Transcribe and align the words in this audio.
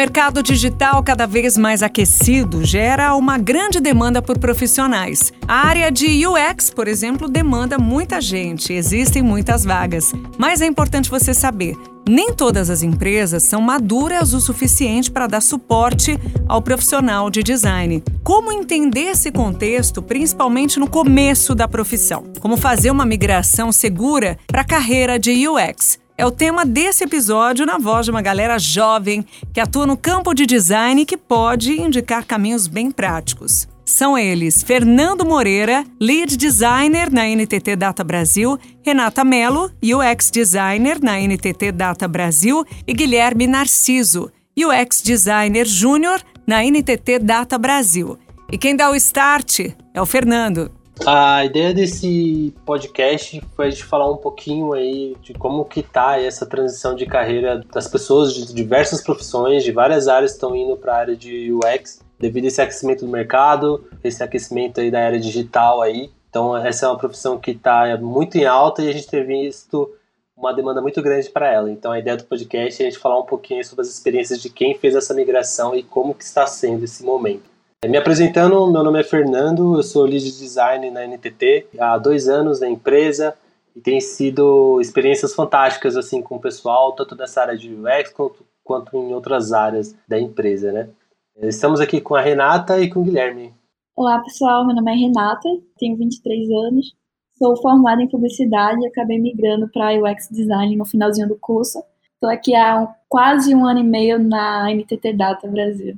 Mercado 0.00 0.42
digital 0.42 1.02
cada 1.02 1.26
vez 1.26 1.58
mais 1.58 1.82
aquecido 1.82 2.64
gera 2.64 3.14
uma 3.14 3.36
grande 3.36 3.78
demanda 3.80 4.22
por 4.22 4.38
profissionais. 4.38 5.30
A 5.46 5.66
área 5.66 5.92
de 5.92 6.26
UX, 6.26 6.70
por 6.70 6.88
exemplo, 6.88 7.28
demanda 7.28 7.76
muita 7.78 8.18
gente, 8.18 8.72
existem 8.72 9.20
muitas 9.20 9.62
vagas. 9.62 10.10
Mas 10.38 10.62
é 10.62 10.66
importante 10.66 11.10
você 11.10 11.34
saber: 11.34 11.76
nem 12.08 12.32
todas 12.32 12.70
as 12.70 12.82
empresas 12.82 13.42
são 13.42 13.60
maduras 13.60 14.32
o 14.32 14.40
suficiente 14.40 15.10
para 15.10 15.26
dar 15.26 15.42
suporte 15.42 16.18
ao 16.48 16.62
profissional 16.62 17.28
de 17.28 17.42
design. 17.42 18.02
Como 18.24 18.50
entender 18.50 19.10
esse 19.10 19.30
contexto, 19.30 20.00
principalmente 20.00 20.80
no 20.80 20.88
começo 20.88 21.54
da 21.54 21.68
profissão? 21.68 22.24
Como 22.40 22.56
fazer 22.56 22.90
uma 22.90 23.04
migração 23.04 23.70
segura 23.70 24.38
para 24.46 24.62
a 24.62 24.64
carreira 24.64 25.18
de 25.18 25.46
UX? 25.46 25.99
É 26.20 26.26
o 26.26 26.30
tema 26.30 26.66
desse 26.66 27.04
episódio 27.04 27.64
na 27.64 27.78
voz 27.78 28.04
de 28.04 28.10
uma 28.10 28.20
galera 28.20 28.58
jovem 28.58 29.24
que 29.54 29.58
atua 29.58 29.86
no 29.86 29.96
campo 29.96 30.34
de 30.34 30.44
design 30.44 31.00
e 31.00 31.06
que 31.06 31.16
pode 31.16 31.80
indicar 31.80 32.26
caminhos 32.26 32.66
bem 32.66 32.90
práticos. 32.90 33.66
São 33.86 34.18
eles 34.18 34.62
Fernando 34.62 35.24
Moreira, 35.24 35.82
Lead 35.98 36.36
Designer 36.36 37.10
na 37.10 37.26
NTT 37.26 37.74
Data 37.74 38.04
Brasil, 38.04 38.58
Renata 38.84 39.24
Mello, 39.24 39.72
UX 39.82 40.30
Designer 40.30 41.02
na 41.02 41.18
NTT 41.18 41.72
Data 41.72 42.06
Brasil 42.06 42.66
e 42.86 42.92
Guilherme 42.92 43.46
Narciso, 43.46 44.30
UX 44.54 45.00
Designer 45.00 45.64
Júnior 45.64 46.20
na 46.46 46.62
NTT 46.62 47.18
Data 47.20 47.56
Brasil. 47.56 48.18
E 48.52 48.58
quem 48.58 48.76
dá 48.76 48.90
o 48.90 48.94
start 48.94 49.60
é 49.94 50.02
o 50.02 50.04
Fernando. 50.04 50.70
A 51.06 51.44
ideia 51.44 51.72
desse 51.72 52.54
podcast 52.66 53.42
foi 53.56 53.68
a 53.68 53.70
gente 53.70 53.84
falar 53.84 54.10
um 54.10 54.18
pouquinho 54.18 54.72
aí 54.74 55.16
de 55.22 55.32
como 55.32 55.64
que 55.64 55.82
tá 55.82 56.20
essa 56.20 56.44
transição 56.44 56.94
de 56.94 57.06
carreira 57.06 57.64
das 57.72 57.88
pessoas 57.88 58.34
de 58.34 58.52
diversas 58.52 59.02
profissões, 59.02 59.64
de 59.64 59.72
várias 59.72 60.08
áreas 60.08 60.32
estão 60.32 60.54
indo 60.54 60.76
para 60.76 60.92
a 60.92 60.98
área 60.98 61.16
de 61.16 61.52
UX 61.52 62.00
devido 62.18 62.44
a 62.44 62.48
esse 62.48 62.60
aquecimento 62.60 63.06
do 63.06 63.10
mercado, 63.10 63.82
esse 64.04 64.22
aquecimento 64.22 64.80
aí 64.80 64.90
da 64.90 65.00
era 65.00 65.18
digital 65.18 65.80
aí. 65.80 66.10
Então 66.28 66.54
essa 66.56 66.84
é 66.84 66.88
uma 66.88 66.98
profissão 66.98 67.38
que 67.38 67.52
está 67.52 67.96
muito 67.96 68.36
em 68.36 68.44
alta 68.44 68.82
e 68.82 68.88
a 68.90 68.92
gente 68.92 69.08
tem 69.08 69.24
visto 69.24 69.90
uma 70.36 70.52
demanda 70.52 70.80
muito 70.80 71.00
grande 71.02 71.28
para 71.30 71.50
ela. 71.50 71.70
Então 71.70 71.92
a 71.92 71.98
ideia 71.98 72.16
do 72.16 72.24
podcast 72.24 72.82
é 72.82 72.86
a 72.86 72.90
gente 72.90 73.00
falar 73.00 73.18
um 73.18 73.26
pouquinho 73.26 73.64
sobre 73.64 73.82
as 73.82 73.88
experiências 73.88 74.40
de 74.40 74.50
quem 74.50 74.74
fez 74.74 74.94
essa 74.94 75.14
migração 75.14 75.74
e 75.74 75.82
como 75.82 76.14
que 76.14 76.24
está 76.24 76.46
sendo 76.46 76.84
esse 76.84 77.02
momento. 77.02 77.49
Me 77.88 77.96
apresentando, 77.96 78.70
meu 78.70 78.84
nome 78.84 79.00
é 79.00 79.02
Fernando, 79.02 79.74
eu 79.74 79.82
sou 79.82 80.04
lead 80.04 80.22
design 80.22 80.90
na 80.90 81.06
NTT 81.06 81.68
há 81.78 81.96
dois 81.96 82.28
anos 82.28 82.60
na 82.60 82.68
empresa 82.68 83.34
e 83.74 83.80
tem 83.80 83.98
sido 84.02 84.78
experiências 84.82 85.34
fantásticas 85.34 85.96
assim 85.96 86.20
com 86.20 86.36
o 86.36 86.40
pessoal, 86.40 86.92
tanto 86.92 87.16
nessa 87.16 87.40
área 87.40 87.56
de 87.56 87.74
UX 87.74 88.12
quanto, 88.12 88.44
quanto 88.62 88.98
em 88.98 89.14
outras 89.14 89.54
áreas 89.54 89.96
da 90.06 90.20
empresa, 90.20 90.70
né? 90.70 90.90
Estamos 91.34 91.80
aqui 91.80 92.02
com 92.02 92.14
a 92.14 92.20
Renata 92.20 92.78
e 92.78 92.90
com 92.90 93.00
o 93.00 93.02
Guilherme. 93.02 93.54
Olá 93.96 94.18
pessoal, 94.18 94.66
meu 94.66 94.76
nome 94.76 94.92
é 94.92 94.96
Renata, 94.96 95.48
tenho 95.78 95.96
23 95.96 96.50
anos, 96.50 96.94
sou 97.38 97.56
formada 97.62 98.02
em 98.02 98.08
publicidade 98.08 98.78
e 98.82 98.88
acabei 98.88 99.18
migrando 99.18 99.70
para 99.72 99.94
UX 99.94 100.28
Design 100.30 100.76
no 100.76 100.84
finalzinho 100.84 101.28
do 101.28 101.38
curso. 101.38 101.82
Estou 102.12 102.28
aqui 102.28 102.54
há 102.54 102.94
quase 103.08 103.54
um 103.54 103.64
ano 103.64 103.80
e 103.80 103.84
meio 103.84 104.18
na 104.18 104.70
NTT 104.70 105.14
Data 105.14 105.48
Brasil. 105.48 105.96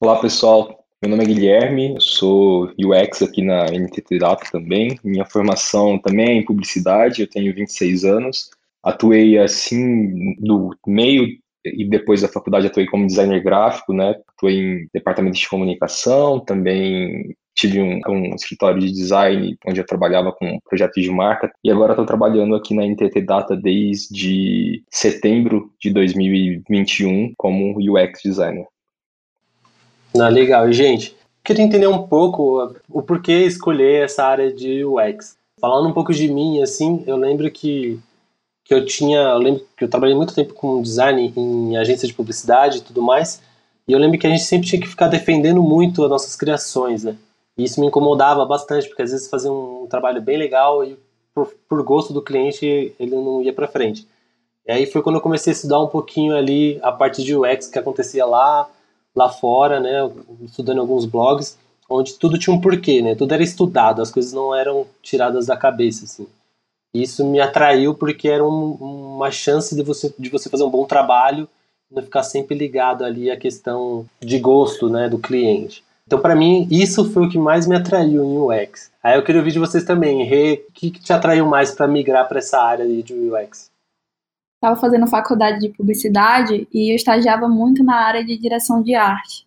Olá 0.00 0.20
pessoal, 0.20 0.81
meu 1.02 1.10
nome 1.10 1.24
é 1.24 1.26
Guilherme, 1.26 1.96
sou 1.98 2.72
UX 2.78 3.22
aqui 3.22 3.42
na 3.42 3.66
NTT 3.66 4.20
Data 4.20 4.48
também. 4.52 4.96
Minha 5.02 5.24
formação 5.24 5.98
também 5.98 6.28
é 6.28 6.32
em 6.34 6.44
publicidade, 6.44 7.22
eu 7.22 7.28
tenho 7.28 7.52
26 7.52 8.04
anos. 8.04 8.50
Atuei 8.84 9.36
assim 9.36 10.36
do 10.36 10.70
meio 10.86 11.26
e 11.64 11.84
depois 11.88 12.22
da 12.22 12.28
faculdade 12.28 12.68
atuei 12.68 12.86
como 12.86 13.06
designer 13.06 13.42
gráfico, 13.42 13.92
né? 13.92 14.14
Atuei 14.28 14.58
em 14.58 14.88
departamento 14.94 15.36
de 15.36 15.48
comunicação, 15.48 16.38
também 16.38 17.34
tive 17.52 17.80
um, 17.80 18.00
um, 18.08 18.34
escritório 18.36 18.80
de 18.80 18.92
design 18.92 19.56
onde 19.66 19.80
eu 19.80 19.86
trabalhava 19.86 20.30
com 20.32 20.58
projetos 20.68 21.02
de 21.02 21.10
marca 21.10 21.52
e 21.64 21.70
agora 21.70 21.92
estou 21.92 22.06
trabalhando 22.06 22.54
aqui 22.54 22.74
na 22.74 22.86
NTT 22.86 23.22
Data 23.22 23.56
desde 23.56 24.84
setembro 24.88 25.72
de 25.80 25.92
2021 25.92 27.34
como 27.36 27.76
UX 27.76 28.20
designer. 28.24 28.66
Ah, 30.18 30.28
legal. 30.28 30.68
E, 30.68 30.72
gente, 30.72 31.16
queria 31.42 31.64
entender 31.64 31.86
um 31.86 32.06
pouco 32.06 32.74
o 32.90 33.02
porquê 33.02 33.44
escolher 33.44 34.04
essa 34.04 34.24
área 34.24 34.52
de 34.52 34.84
UX. 34.84 35.36
Falando 35.60 35.88
um 35.88 35.92
pouco 35.92 36.12
de 36.12 36.28
mim, 36.28 36.60
assim, 36.62 37.04
eu 37.06 37.16
lembro 37.16 37.50
que, 37.50 37.98
que 38.64 38.74
eu 38.74 38.84
tinha. 38.84 39.20
Eu 39.20 39.38
lembro 39.38 39.64
que 39.76 39.84
eu 39.84 39.88
trabalhei 39.88 40.14
muito 40.14 40.34
tempo 40.34 40.54
com 40.54 40.82
design 40.82 41.32
em 41.36 41.76
agência 41.76 42.06
de 42.06 42.14
publicidade 42.14 42.78
e 42.78 42.82
tudo 42.82 43.00
mais. 43.00 43.40
E 43.86 43.92
eu 43.92 43.98
lembro 43.98 44.18
que 44.18 44.26
a 44.26 44.30
gente 44.30 44.42
sempre 44.42 44.68
tinha 44.68 44.80
que 44.80 44.88
ficar 44.88 45.08
defendendo 45.08 45.62
muito 45.62 46.04
as 46.04 46.10
nossas 46.10 46.36
criações, 46.36 47.04
né? 47.04 47.16
E 47.56 47.64
isso 47.64 47.80
me 47.80 47.86
incomodava 47.86 48.44
bastante, 48.44 48.88
porque 48.88 49.02
às 49.02 49.10
vezes 49.10 49.28
fazia 49.28 49.52
um 49.52 49.86
trabalho 49.88 50.22
bem 50.22 50.38
legal 50.38 50.84
e 50.84 50.98
por, 51.34 51.52
por 51.68 51.82
gosto 51.82 52.12
do 52.12 52.22
cliente 52.22 52.94
ele 52.98 53.14
não 53.14 53.42
ia 53.42 53.52
para 53.52 53.68
frente. 53.68 54.06
E 54.66 54.72
aí 54.72 54.86
foi 54.86 55.02
quando 55.02 55.16
eu 55.16 55.22
comecei 55.22 55.52
a 55.52 55.54
estudar 55.56 55.80
um 55.80 55.88
pouquinho 55.88 56.36
ali 56.36 56.78
a 56.82 56.92
parte 56.92 57.22
de 57.22 57.34
UX 57.36 57.66
que 57.66 57.78
acontecia 57.78 58.24
lá, 58.24 58.68
lá 59.14 59.28
fora, 59.28 59.80
né, 59.80 60.10
estudando 60.42 60.80
alguns 60.80 61.04
blogs, 61.04 61.58
onde 61.88 62.14
tudo 62.14 62.38
tinha 62.38 62.54
um 62.54 62.60
porquê, 62.60 63.02
né, 63.02 63.14
tudo 63.14 63.32
era 63.32 63.42
estudado, 63.42 64.00
as 64.00 64.10
coisas 64.10 64.32
não 64.32 64.54
eram 64.54 64.86
tiradas 65.02 65.46
da 65.46 65.56
cabeça, 65.56 66.04
assim. 66.04 66.26
Isso 66.94 67.24
me 67.24 67.40
atraiu 67.40 67.94
porque 67.94 68.28
era 68.28 68.44
um, 68.44 68.72
uma 69.16 69.30
chance 69.30 69.74
de 69.74 69.82
você, 69.82 70.14
de 70.18 70.28
você 70.28 70.50
fazer 70.50 70.64
um 70.64 70.70
bom 70.70 70.84
trabalho 70.84 71.48
não 71.94 72.02
ficar 72.02 72.22
sempre 72.22 72.56
ligado 72.56 73.04
ali 73.04 73.30
à 73.30 73.36
questão 73.36 74.06
de 74.20 74.38
gosto, 74.38 74.88
né, 74.88 75.08
do 75.08 75.18
cliente. 75.18 75.84
Então, 76.06 76.18
para 76.18 76.34
mim, 76.34 76.66
isso 76.70 77.10
foi 77.10 77.26
o 77.26 77.28
que 77.28 77.38
mais 77.38 77.66
me 77.66 77.76
atraiu 77.76 78.24
em 78.24 78.38
UX. 78.38 78.90
Aí 79.02 79.16
eu 79.16 79.22
queria 79.22 79.40
ouvir 79.40 79.52
de 79.52 79.58
vocês 79.58 79.84
também, 79.84 80.24
Rê, 80.24 80.64
o 80.68 80.72
que, 80.72 80.90
que 80.90 81.00
te 81.00 81.12
atraiu 81.12 81.46
mais 81.46 81.72
para 81.72 81.86
migrar 81.86 82.28
para 82.28 82.38
essa 82.38 82.60
área 82.60 82.86
de 82.86 83.14
UX? 83.14 83.70
Estava 84.62 84.76
fazendo 84.76 85.08
faculdade 85.08 85.58
de 85.58 85.70
publicidade 85.70 86.68
e 86.72 86.92
eu 86.92 86.94
estagiava 86.94 87.48
muito 87.48 87.82
na 87.82 87.96
área 87.96 88.24
de 88.24 88.38
direção 88.38 88.80
de 88.80 88.94
arte. 88.94 89.44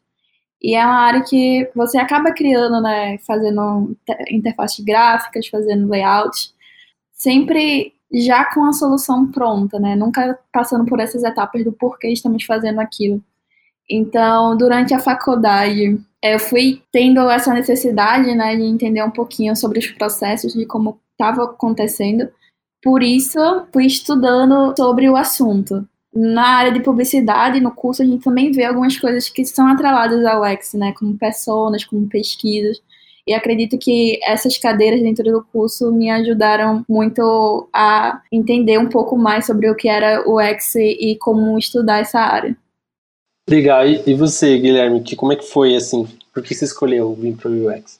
E 0.62 0.76
é 0.76 0.86
uma 0.86 1.00
área 1.00 1.24
que 1.24 1.70
você 1.74 1.98
acaba 1.98 2.34
criando, 2.34 2.82
né, 2.82 3.18
fazendo 3.20 3.96
interfaces 4.30 4.84
gráficas, 4.84 5.48
fazendo 5.48 5.88
layout, 5.88 6.54
sempre 7.14 7.94
já 8.14 8.44
com 8.54 8.66
a 8.66 8.74
solução 8.74 9.32
pronta, 9.32 9.80
né, 9.80 9.96
nunca 9.96 10.38
passando 10.52 10.86
por 10.86 11.00
essas 11.00 11.24
etapas 11.24 11.64
do 11.64 11.72
porquê 11.72 12.10
estamos 12.10 12.44
fazendo 12.44 12.82
aquilo. 12.82 13.24
Então, 13.90 14.58
durante 14.58 14.94
a 14.94 15.00
faculdade, 15.00 15.98
eu 16.22 16.40
fui 16.40 16.82
tendo 16.92 17.30
essa 17.30 17.54
necessidade, 17.54 18.36
né, 18.36 18.56
de 18.56 18.64
entender 18.64 19.04
um 19.04 19.12
pouquinho 19.12 19.56
sobre 19.56 19.80
os 19.80 19.88
processos, 19.88 20.54
de 20.54 20.66
como 20.66 21.00
estava 21.12 21.46
acontecendo, 21.46 22.28
por 22.86 23.02
isso, 23.02 23.40
fui 23.74 23.88
estudando 23.88 24.76
sobre 24.78 25.10
o 25.10 25.16
assunto. 25.16 25.84
Na 26.14 26.50
área 26.50 26.72
de 26.72 26.82
publicidade, 26.82 27.60
no 27.60 27.72
curso, 27.72 28.04
a 28.04 28.06
gente 28.06 28.24
também 28.24 28.52
vê 28.52 28.64
algumas 28.64 28.96
coisas 28.96 29.28
que 29.28 29.44
são 29.44 29.68
atreladas 29.68 30.24
ao 30.24 30.44
UX, 30.44 30.76
né? 30.76 30.94
Como 30.96 31.18
personas, 31.18 31.84
como 31.84 32.08
pesquisas. 32.08 32.80
E 33.26 33.34
acredito 33.34 33.76
que 33.80 34.20
essas 34.24 34.56
cadeiras 34.60 35.02
dentro 35.02 35.24
do 35.24 35.44
curso 35.52 35.92
me 35.92 36.12
ajudaram 36.12 36.86
muito 36.88 37.68
a 37.74 38.22
entender 38.32 38.78
um 38.78 38.88
pouco 38.88 39.18
mais 39.18 39.48
sobre 39.48 39.68
o 39.68 39.76
que 39.76 39.90
era 39.90 40.24
o 40.30 40.40
UX 40.40 40.76
e 40.76 41.18
como 41.20 41.58
estudar 41.58 42.02
essa 42.02 42.20
área. 42.20 42.56
Legal. 43.50 43.84
E 43.88 44.14
você, 44.14 44.60
Guilherme, 44.60 45.02
que, 45.02 45.16
como 45.16 45.34
é 45.34 45.36
que 45.36 45.46
foi 45.46 45.76
assim? 45.76 46.08
Por 46.32 46.44
que 46.44 46.54
você 46.54 46.66
escolheu 46.66 47.16
vir 47.16 47.36
para 47.36 47.50
o 47.50 47.68
UX? 47.68 48.00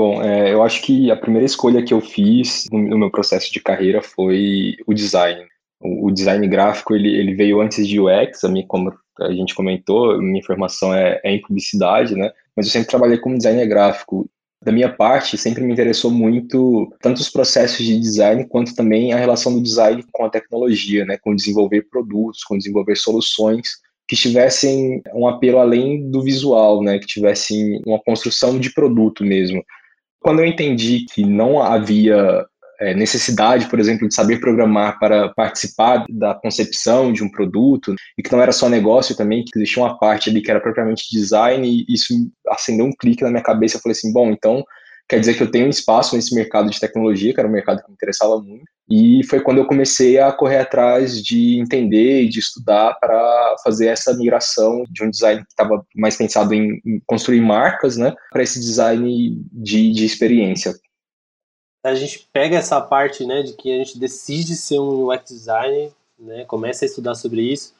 Bom, 0.00 0.22
é, 0.22 0.50
eu 0.50 0.62
acho 0.62 0.80
que 0.80 1.10
a 1.10 1.16
primeira 1.16 1.44
escolha 1.44 1.84
que 1.84 1.92
eu 1.92 2.00
fiz 2.00 2.64
no, 2.72 2.96
meu 2.96 3.10
processo 3.10 3.52
de 3.52 3.60
carreira 3.60 4.00
foi 4.00 4.74
o 4.86 4.94
design. 4.94 5.44
O, 5.78 6.10
design 6.10 6.48
gráfico 6.48 6.94
ele, 6.94 7.14
ele 7.14 7.34
veio 7.34 7.60
antes 7.60 7.86
de 7.86 8.00
UX, 8.00 8.42
a 8.42 8.48
minha, 8.48 8.66
como 8.66 8.90
a 9.20 9.30
gente 9.30 9.54
comentou, 9.54 10.18
minha 10.18 10.42
formação 10.42 10.94
é, 10.94 11.20
é 11.22 11.32
em 11.32 11.42
publicidade, 11.42 12.14
né? 12.14 12.32
Mas 12.56 12.64
eu 12.64 12.72
sempre 12.72 12.88
trabalhei 12.88 13.18
como 13.18 13.36
designer 13.36 13.66
gráfico. 13.66 14.26
Da 14.64 14.72
minha 14.72 14.90
parte, 14.90 15.36
sempre 15.36 15.62
me 15.62 15.70
interessou 15.70 16.10
muito 16.10 16.90
tanto 17.02 17.18
os 17.18 17.28
processos 17.28 17.84
de 17.84 18.00
design 18.00 18.48
quanto 18.48 18.74
também 18.74 19.12
a 19.12 19.18
relação 19.18 19.52
do 19.52 19.62
design 19.62 20.02
com 20.10 20.24
a 20.24 20.30
tecnologia, 20.30 21.04
né? 21.04 21.18
Com 21.18 21.36
desenvolver 21.36 21.82
produtos, 21.90 22.42
com 22.42 22.56
desenvolver 22.56 22.96
soluções 22.96 23.68
que 24.08 24.16
tivessem 24.16 25.02
um 25.14 25.28
apelo 25.28 25.58
além 25.58 26.10
do 26.10 26.22
visual, 26.22 26.82
né? 26.82 26.98
Que 26.98 27.06
tivessem 27.06 27.82
uma 27.86 28.00
construção 28.00 28.58
de 28.58 28.72
produto 28.72 29.22
mesmo. 29.22 29.62
Quando 30.20 30.40
eu 30.40 30.46
entendi 30.46 31.06
que 31.12 31.24
não 31.24 31.62
havia 31.62 32.44
é, 32.80 32.94
necessidade, 32.94 33.66
por 33.66 33.78
exemplo, 33.78 34.08
de 34.08 34.14
saber 34.14 34.40
programar 34.40 34.98
para 34.98 35.28
participar 35.30 36.04
da 36.08 36.34
concepção 36.34 37.12
de 37.12 37.22
um 37.22 37.30
produto, 37.30 37.94
e 38.16 38.22
que 38.22 38.32
não 38.32 38.40
era 38.40 38.52
só 38.52 38.68
negócio 38.68 39.16
também, 39.16 39.44
que 39.44 39.58
existia 39.58 39.82
uma 39.82 39.98
parte 39.98 40.30
ali 40.30 40.40
que 40.40 40.50
era 40.50 40.60
propriamente 40.60 41.10
design, 41.10 41.66
e 41.68 41.84
isso 41.92 42.14
acendeu 42.48 42.86
um 42.86 42.92
clique 42.98 43.22
na 43.22 43.30
minha 43.30 43.42
cabeça. 43.42 43.76
Eu 43.76 43.80
falei 43.80 43.92
assim: 43.92 44.12
bom, 44.12 44.30
então 44.30 44.64
quer 45.10 45.18
dizer 45.18 45.34
que 45.34 45.42
eu 45.42 45.50
tenho 45.50 45.68
espaço 45.68 46.14
nesse 46.14 46.32
mercado 46.32 46.70
de 46.70 46.78
tecnologia, 46.78 47.34
que 47.34 47.40
era 47.40 47.48
um 47.48 47.52
mercado 47.52 47.82
que 47.82 47.88
me 47.88 47.94
interessava 47.94 48.40
muito, 48.40 48.64
e 48.88 49.24
foi 49.24 49.40
quando 49.40 49.58
eu 49.58 49.66
comecei 49.66 50.20
a 50.20 50.30
correr 50.30 50.58
atrás 50.58 51.20
de 51.20 51.58
entender 51.58 52.22
e 52.22 52.28
de 52.28 52.38
estudar 52.38 52.96
para 53.00 53.56
fazer 53.64 53.88
essa 53.88 54.16
migração 54.16 54.84
de 54.88 55.02
um 55.02 55.10
design 55.10 55.42
que 55.42 55.50
estava 55.50 55.84
mais 55.96 56.16
pensado 56.16 56.54
em, 56.54 56.80
em, 56.86 57.02
construir 57.06 57.40
marcas, 57.40 57.96
né, 57.96 58.14
para 58.30 58.44
esse 58.44 58.60
design 58.60 59.36
de, 59.52 59.92
de 59.92 60.04
experiência. 60.04 60.78
A 61.84 61.94
gente 61.96 62.28
pega 62.32 62.56
essa 62.56 62.80
parte, 62.80 63.26
né, 63.26 63.42
de 63.42 63.54
que 63.54 63.74
a 63.74 63.78
gente 63.78 63.98
decide 63.98 64.54
ser 64.54 64.78
um 64.78 65.10
UX 65.10 65.24
designer, 65.28 65.90
né, 66.16 66.44
começa 66.44 66.84
a 66.84 66.86
estudar 66.86 67.16
sobre 67.16 67.42
isso, 67.42 67.74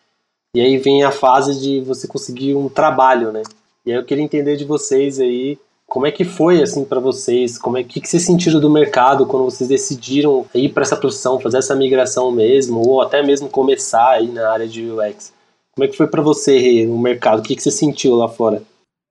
e 0.52 0.60
aí 0.60 0.78
vem 0.78 1.04
a 1.04 1.12
fase 1.12 1.60
de 1.60 1.80
você 1.80 2.08
conseguir 2.08 2.56
um 2.56 2.68
trabalho, 2.68 3.30
né. 3.30 3.42
E 3.86 3.92
aí 3.92 3.98
eu 3.98 4.04
queria 4.04 4.24
entender 4.24 4.56
de 4.56 4.64
vocês 4.64 5.20
aí 5.20 5.56
como 5.90 6.06
é 6.06 6.12
que 6.12 6.25
foi 6.25 6.62
assim 6.62 6.84
para 6.84 7.00
vocês? 7.00 7.58
Como 7.58 7.76
é 7.76 7.82
que, 7.82 8.00
que 8.00 8.08
vocês 8.08 8.25
sentiram 8.25 8.60
do 8.60 8.70
mercado 8.70 9.26
quando 9.26 9.44
vocês 9.44 9.69
decidiram 9.69 10.46
ir 10.54 10.69
para 10.69 10.84
essa 10.84 10.96
profissão, 10.96 11.40
fazer 11.40 11.58
essa 11.58 11.75
migração 11.75 12.31
mesmo, 12.31 12.81
ou 12.88 13.02
até 13.02 13.25
mesmo 13.25 13.48
começar 13.48 14.10
aí 14.10 14.28
na 14.28 14.52
área 14.52 14.69
de 14.69 14.88
UX? 14.88 15.34
Como 15.75 15.84
é 15.84 15.88
que 15.88 15.96
foi 15.96 16.06
para 16.06 16.22
você 16.22 16.87
no 16.87 16.96
mercado? 16.96 17.40
O 17.40 17.42
que, 17.42 17.56
que 17.56 17.62
você 17.62 17.72
sentiu 17.72 18.14
lá 18.14 18.28
fora? 18.28 18.62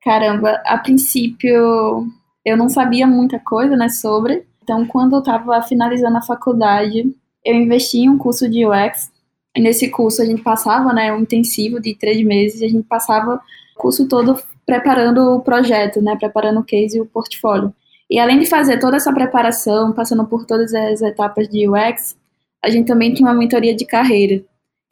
Caramba, 0.02 0.62
a 0.66 0.78
princípio 0.78 2.08
eu 2.46 2.56
não 2.56 2.70
sabia 2.70 3.06
muita 3.06 3.40
coisa, 3.40 3.76
né, 3.76 3.90
sobre. 3.90 4.46
Então, 4.64 4.86
quando 4.86 5.18
eu 5.18 5.20
estava 5.20 5.62
finalizando 5.62 6.18
a 6.18 6.22
faculdade, 6.22 7.14
eu 7.44 7.56
investi 7.56 8.00
em 8.00 8.10
um 8.10 8.18
curso 8.18 8.50
de 8.50 8.66
UX. 8.66 9.12
E 9.54 9.60
nesse 9.60 9.90
curso 9.90 10.22
a 10.22 10.26
gente 10.26 10.42
passava, 10.42 10.94
né, 10.94 11.12
um 11.12 11.20
intensivo 11.20 11.82
de 11.82 11.94
três 11.94 12.26
meses. 12.26 12.62
E 12.62 12.66
a 12.66 12.70
gente 12.70 12.88
passava 12.88 13.36
o 13.36 13.80
curso 13.82 14.08
todo 14.08 14.40
preparando 14.70 15.36
o 15.36 15.40
projeto, 15.40 16.00
né, 16.00 16.16
preparando 16.16 16.60
o 16.60 16.64
case 16.64 16.98
e 16.98 17.02
o 17.02 17.06
portfólio. 17.06 17.74
E 18.08 18.20
além 18.20 18.38
de 18.38 18.46
fazer 18.46 18.78
toda 18.78 18.98
essa 18.98 19.12
preparação, 19.12 19.92
passando 19.94 20.26
por 20.28 20.46
todas 20.46 20.72
as 20.76 21.02
etapas 21.02 21.50
de 21.50 21.68
UX, 21.68 22.16
a 22.64 22.70
gente 22.70 22.86
também 22.86 23.12
tinha 23.12 23.28
uma 23.28 23.34
mentoria 23.34 23.76
de 23.76 23.84
carreira. 23.84 24.44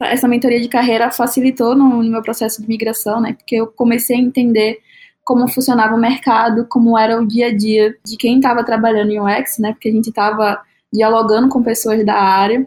Essa 0.02 0.26
mentoria 0.26 0.60
de 0.60 0.68
carreira 0.68 1.12
facilitou 1.12 1.76
no, 1.76 2.02
meu 2.02 2.22
processo 2.22 2.60
de 2.60 2.66
migração, 2.66 3.20
né, 3.20 3.34
porque 3.34 3.54
eu 3.54 3.68
comecei 3.68 4.16
a 4.16 4.20
entender 4.20 4.80
como 5.24 5.46
funcionava 5.46 5.94
o 5.94 6.00
mercado, 6.00 6.66
como 6.68 6.98
era 6.98 7.20
o 7.20 7.26
dia 7.26 7.48
a 7.48 7.56
dia 7.56 7.94
de 8.04 8.16
quem 8.16 8.36
estava 8.38 8.64
trabalhando 8.64 9.12
em 9.12 9.20
UX, 9.20 9.58
né, 9.60 9.72
porque 9.72 9.90
a 9.90 9.92
gente 9.92 10.08
estava 10.08 10.60
dialogando 10.92 11.48
com 11.48 11.62
pessoas 11.62 12.04
da 12.04 12.14
área. 12.14 12.66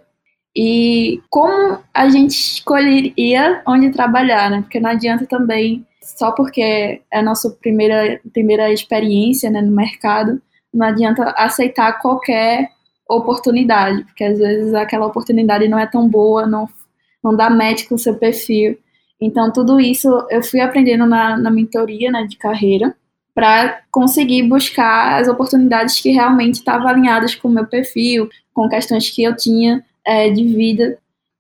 E 0.56 1.22
como 1.30 1.80
a 1.94 2.08
gente 2.08 2.32
escolheria 2.32 3.62
onde 3.68 3.90
trabalhar, 3.90 4.50
né, 4.50 4.62
porque 4.62 4.80
não 4.80 4.90
adianta 4.90 5.26
também 5.26 5.86
só 6.18 6.32
porque 6.32 6.62
é 7.12 7.20
a 7.20 7.22
nossa 7.22 7.50
primeira, 7.50 8.20
primeira 8.34 8.72
experiência 8.72 9.50
né, 9.50 9.62
no 9.62 9.72
mercado, 9.72 10.42
não 10.74 10.86
adianta 10.86 11.24
aceitar 11.38 12.00
qualquer 12.00 12.70
oportunidade, 13.10 14.04
porque 14.06 14.24
às 14.24 14.40
vezes 14.40 14.74
aquela 14.74 15.06
oportunidade 15.06 15.68
não 15.68 15.78
é 15.78 15.86
tão 15.86 16.08
boa, 16.08 16.48
não, 16.48 16.68
não 17.24 17.36
dá 17.36 17.50
match 17.50 17.88
com 17.88 17.96
o 17.96 18.00
seu 18.00 18.16
perfil. 18.16 18.78
Então, 19.20 19.52
tudo 19.52 19.80
isso 19.80 20.08
eu 20.30 20.42
fui 20.42 20.60
aprendendo 20.60 21.06
na, 21.06 21.38
na 21.38 21.52
mentoria 21.52 22.12
né, 22.12 22.26
de 22.26 22.38
carreira 22.38 22.96
para 23.34 23.82
conseguir 23.92 24.44
buscar 24.44 25.20
as 25.20 25.28
oportunidades 25.28 26.00
que 26.00 26.12
realmente 26.12 26.56
estavam 26.56 26.88
alinhadas 26.88 27.36
com 27.36 27.48
o 27.48 27.52
meu 27.52 27.66
perfil, 27.66 28.30
com 28.54 28.68
questões 28.68 29.10
que 29.10 29.24
eu 29.24 29.36
tinha 29.36 29.84
é, 30.06 30.30
de 30.30 30.44
vida. 30.44 30.98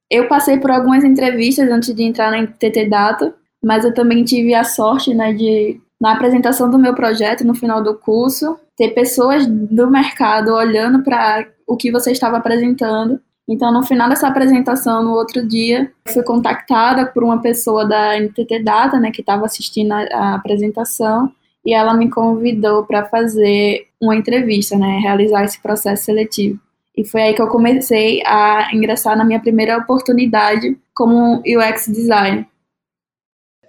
Eu 0.09 0.27
passei 0.27 0.57
por 0.57 0.71
algumas 0.71 1.03
entrevistas 1.03 1.69
antes 1.69 1.93
de 1.93 2.03
entrar 2.03 2.31
na 2.31 2.45
TT 2.45 2.85
Data, 2.85 3.33
mas 3.63 3.85
eu 3.85 3.93
também 3.93 4.23
tive 4.23 4.53
a 4.53 4.63
sorte, 4.63 5.13
né, 5.13 5.33
de 5.33 5.79
na 5.99 6.13
apresentação 6.13 6.67
do 6.67 6.79
meu 6.79 6.95
projeto 6.95 7.45
no 7.45 7.53
final 7.53 7.83
do 7.83 7.93
curso, 7.93 8.57
ter 8.75 8.89
pessoas 8.89 9.45
do 9.45 9.87
mercado 9.87 10.51
olhando 10.51 11.03
para 11.03 11.45
o 11.67 11.77
que 11.77 11.91
você 11.91 12.11
estava 12.11 12.37
apresentando. 12.37 13.21
Então, 13.47 13.71
no 13.71 13.83
final 13.83 14.09
dessa 14.09 14.27
apresentação, 14.27 15.03
no 15.03 15.11
outro 15.11 15.47
dia, 15.47 15.91
fui 16.07 16.23
contactada 16.23 17.05
por 17.05 17.23
uma 17.23 17.39
pessoa 17.39 17.85
da 17.85 18.17
NTT 18.19 18.63
Data, 18.63 18.99
né, 18.99 19.11
que 19.11 19.21
estava 19.21 19.45
assistindo 19.45 19.91
a, 19.91 20.01
a 20.11 20.35
apresentação, 20.35 21.31
e 21.63 21.71
ela 21.71 21.93
me 21.93 22.09
convidou 22.09 22.83
para 22.83 23.05
fazer 23.05 23.87
uma 24.01 24.15
entrevista, 24.15 24.75
né, 24.75 24.97
realizar 25.03 25.43
esse 25.43 25.61
processo 25.61 26.05
seletivo. 26.05 26.59
E 26.97 27.05
foi 27.05 27.21
aí 27.21 27.33
que 27.35 27.41
eu 27.41 27.47
comecei 27.47 28.23
a 28.25 28.69
ingressar 28.73 29.15
na 29.15 29.23
minha 29.23 29.39
primeira 29.39 29.77
oportunidade 29.77 30.75
como 30.93 31.43
UX 31.45 31.87
designer 31.87 32.47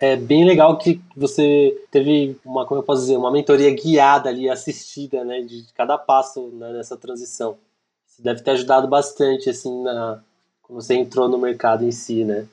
é 0.03 0.17
bem 0.17 0.45
legal 0.45 0.77
que 0.79 1.01
você 1.17 1.81
teve 1.89 2.37
uma, 2.45 2.67
como 2.67 2.81
eu 2.81 2.85
posso 2.85 3.03
dizer, 3.03 3.17
uma 3.17 3.31
mentoria 3.31 3.73
guiada 3.73 4.29
ali, 4.29 4.51
assistida, 4.51 5.25
né, 5.25 5.43
de 5.43 5.65
cada 5.77 5.97
passo 5.97 6.49
né, 6.55 6.73
nessa 6.73 6.97
transição. 6.97 7.57
Isso 8.09 8.21
deve 8.21 8.43
ter 8.43 8.51
ajudado 8.51 8.89
bastante, 8.89 9.49
assim, 9.49 9.81
na, 9.85 10.21
quando 10.61 10.83
você 10.83 10.95
entrou 10.95 11.29
no 11.29 11.39
mercado 11.39 11.85
em 11.85 11.93
si, 11.93 12.25
né? 12.25 12.47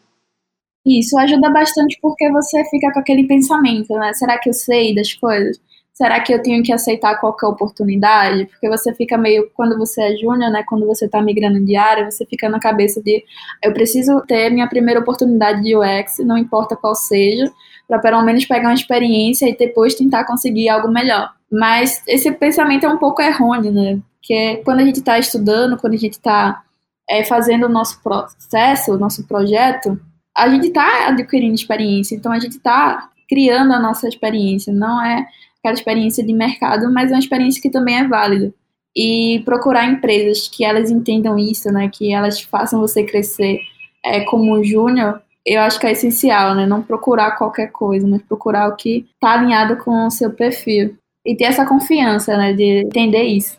Isso 0.85 1.17
ajuda 1.17 1.49
bastante 1.49 1.97
porque 1.99 2.31
você 2.31 2.63
fica 2.69 2.93
com 2.93 2.99
aquele 2.99 3.25
pensamento, 3.25 3.95
né? 3.95 4.13
Será 4.13 4.37
que 4.37 4.49
eu 4.49 4.53
sei 4.53 4.93
das 4.93 5.15
coisas? 5.15 5.59
Será 5.99 6.17
que 6.21 6.33
eu 6.33 6.41
tenho 6.41 6.63
que 6.63 6.71
aceitar 6.71 7.19
qualquer 7.19 7.47
oportunidade? 7.47 8.45
Porque 8.45 8.69
você 8.69 8.93
fica 8.93 9.17
meio, 9.17 9.51
quando 9.53 9.77
você 9.77 10.01
é 10.01 10.15
júnior, 10.15 10.49
né, 10.49 10.63
quando 10.65 10.87
você 10.87 11.07
está 11.07 11.21
migrando 11.21 11.59
de 11.59 11.75
área, 11.75 12.09
você 12.09 12.25
fica 12.25 12.47
na 12.47 12.57
cabeça 12.57 13.03
de, 13.03 13.21
eu 13.61 13.73
preciso 13.73 14.21
ter 14.21 14.49
minha 14.49 14.65
primeira 14.65 15.01
oportunidade 15.01 15.61
de 15.61 15.75
UX, 15.75 16.19
não 16.19 16.37
importa 16.37 16.73
qual 16.73 16.95
seja, 16.95 17.51
para 17.85 17.99
pelo 17.99 18.21
menos 18.21 18.45
pegar 18.45 18.69
uma 18.69 18.73
experiência 18.73 19.49
e 19.49 19.57
depois 19.57 19.93
tentar 19.93 20.23
conseguir 20.23 20.69
algo 20.69 20.87
melhor. 20.87 21.33
Mas 21.51 22.01
esse 22.07 22.31
pensamento 22.31 22.85
é 22.85 22.89
um 22.89 22.97
pouco 22.97 23.21
errôneo, 23.21 23.69
né? 23.69 23.99
Porque 24.21 24.61
quando 24.63 24.79
a 24.79 24.85
gente 24.85 24.99
está 24.99 25.19
estudando, 25.19 25.77
quando 25.77 25.95
a 25.95 25.97
gente 25.97 26.13
está 26.13 26.61
é, 27.09 27.25
fazendo 27.25 27.65
o 27.65 27.69
nosso 27.69 28.01
processo, 28.01 28.93
o 28.93 28.97
nosso 28.97 29.27
projeto, 29.27 29.99
a 30.37 30.47
gente 30.47 30.67
está 30.67 31.09
adquirindo 31.09 31.55
experiência, 31.55 32.15
então 32.15 32.31
a 32.31 32.39
gente 32.39 32.55
está 32.55 33.09
criando 33.27 33.73
a 33.73 33.79
nossa 33.79 34.07
experiência, 34.07 34.71
não 34.71 35.03
é 35.03 35.27
aquela 35.69 35.74
experiência 35.74 36.25
de 36.25 36.33
mercado, 36.33 36.92
mas 36.92 37.12
é 37.12 37.13
uma 37.13 37.19
experiência 37.19 37.62
que 37.62 37.69
também 37.69 37.98
é 37.98 38.07
válida. 38.07 38.54
E 38.95 39.42
procurar 39.45 39.86
empresas 39.86 40.48
que 40.48 40.66
elas 40.66 40.89
entendam 40.89 41.38
isso, 41.38 41.71
né, 41.71 41.89
que 41.94 42.12
elas 42.12 42.42
façam 42.42 42.80
você 42.80 43.04
crescer 43.04 43.60
é, 44.04 44.21
como 44.21 44.63
júnior, 44.63 45.21
eu 45.45 45.62
acho 45.62 45.80
que 45.80 45.88
é 45.88 45.92
essencial, 45.92 46.56
né, 46.56 46.66
não 46.66 46.81
procurar 46.81 47.38
qualquer 47.38 47.71
coisa, 47.71 48.07
mas 48.07 48.21
procurar 48.24 48.68
o 48.68 48.75
que 48.75 49.06
está 49.13 49.33
alinhado 49.33 49.78
com 49.78 50.07
o 50.07 50.11
seu 50.11 50.31
perfil. 50.31 50.95
E 51.26 51.35
ter 51.35 51.45
essa 51.45 51.66
confiança, 51.66 52.35
né, 52.35 52.54
de 52.54 52.81
entender 52.81 53.23
isso. 53.23 53.57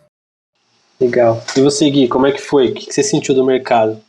Legal. 1.01 1.43
E 1.57 1.61
você, 1.61 1.89
Gui, 1.89 2.09
como 2.09 2.27
é 2.27 2.33
que 2.33 2.41
foi? 2.41 2.69
O 2.69 2.75
que 2.75 2.93
você 2.93 3.03
sentiu 3.03 3.35
do 3.35 3.45
mercado? 3.45 4.01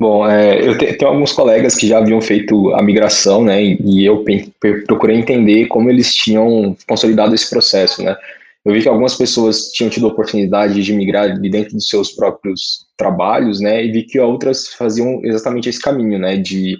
Bom, 0.00 0.26
é, 0.26 0.66
eu 0.66 0.78
te, 0.78 0.94
tenho 0.94 1.10
alguns 1.10 1.30
colegas 1.30 1.76
que 1.76 1.86
já 1.86 1.98
haviam 1.98 2.22
feito 2.22 2.72
a 2.74 2.82
migração, 2.82 3.44
né, 3.44 3.62
e 3.62 4.02
eu 4.02 4.24
procurei 4.86 5.14
entender 5.14 5.66
como 5.66 5.90
eles 5.90 6.14
tinham 6.14 6.74
consolidado 6.88 7.34
esse 7.34 7.50
processo, 7.50 8.02
né. 8.02 8.16
Eu 8.64 8.72
vi 8.72 8.80
que 8.80 8.88
algumas 8.88 9.14
pessoas 9.14 9.70
tinham 9.72 9.90
tido 9.90 10.06
a 10.06 10.10
oportunidade 10.10 10.82
de 10.82 10.92
migrar 10.94 11.38
de 11.38 11.50
dentro 11.50 11.74
dos 11.74 11.86
seus 11.86 12.12
próprios 12.12 12.86
trabalhos, 12.96 13.60
né, 13.60 13.84
e 13.84 13.92
vi 13.92 14.04
que 14.04 14.18
outras 14.18 14.68
faziam 14.68 15.20
exatamente 15.22 15.68
esse 15.68 15.80
caminho, 15.80 16.18
né, 16.18 16.38
de 16.38 16.78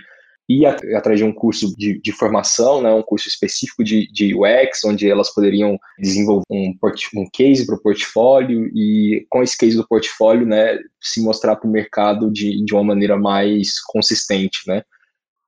ir 0.50 0.66
atrás 0.66 1.16
de 1.16 1.25
um 1.25 1.33
curso 1.33 1.73
de, 1.76 2.00
de 2.00 2.11
formação, 2.11 2.83
né, 2.83 2.92
um 2.92 3.02
curso 3.02 3.28
específico 3.28 3.85
de, 3.85 4.11
de 4.12 4.35
UX, 4.35 4.85
onde 4.85 5.09
elas 5.09 5.33
poderiam 5.33 5.78
desenvolver 5.97 6.45
um, 6.50 6.75
um 7.14 7.28
case 7.33 7.64
para 7.64 7.76
o 7.76 7.80
portfólio 7.80 8.66
e 8.75 9.25
com 9.30 9.45
esse 9.45 9.57
case 9.57 9.76
do 9.76 9.87
portfólio, 9.87 10.45
né, 10.45 10.76
se 11.00 11.23
mostrar 11.23 11.54
para 11.54 11.69
o 11.69 11.73
mercado 11.73 12.33
de, 12.33 12.64
de 12.64 12.75
uma 12.75 12.83
maneira 12.83 13.16
mais 13.16 13.80
consistente, 13.87 14.59
né. 14.66 14.83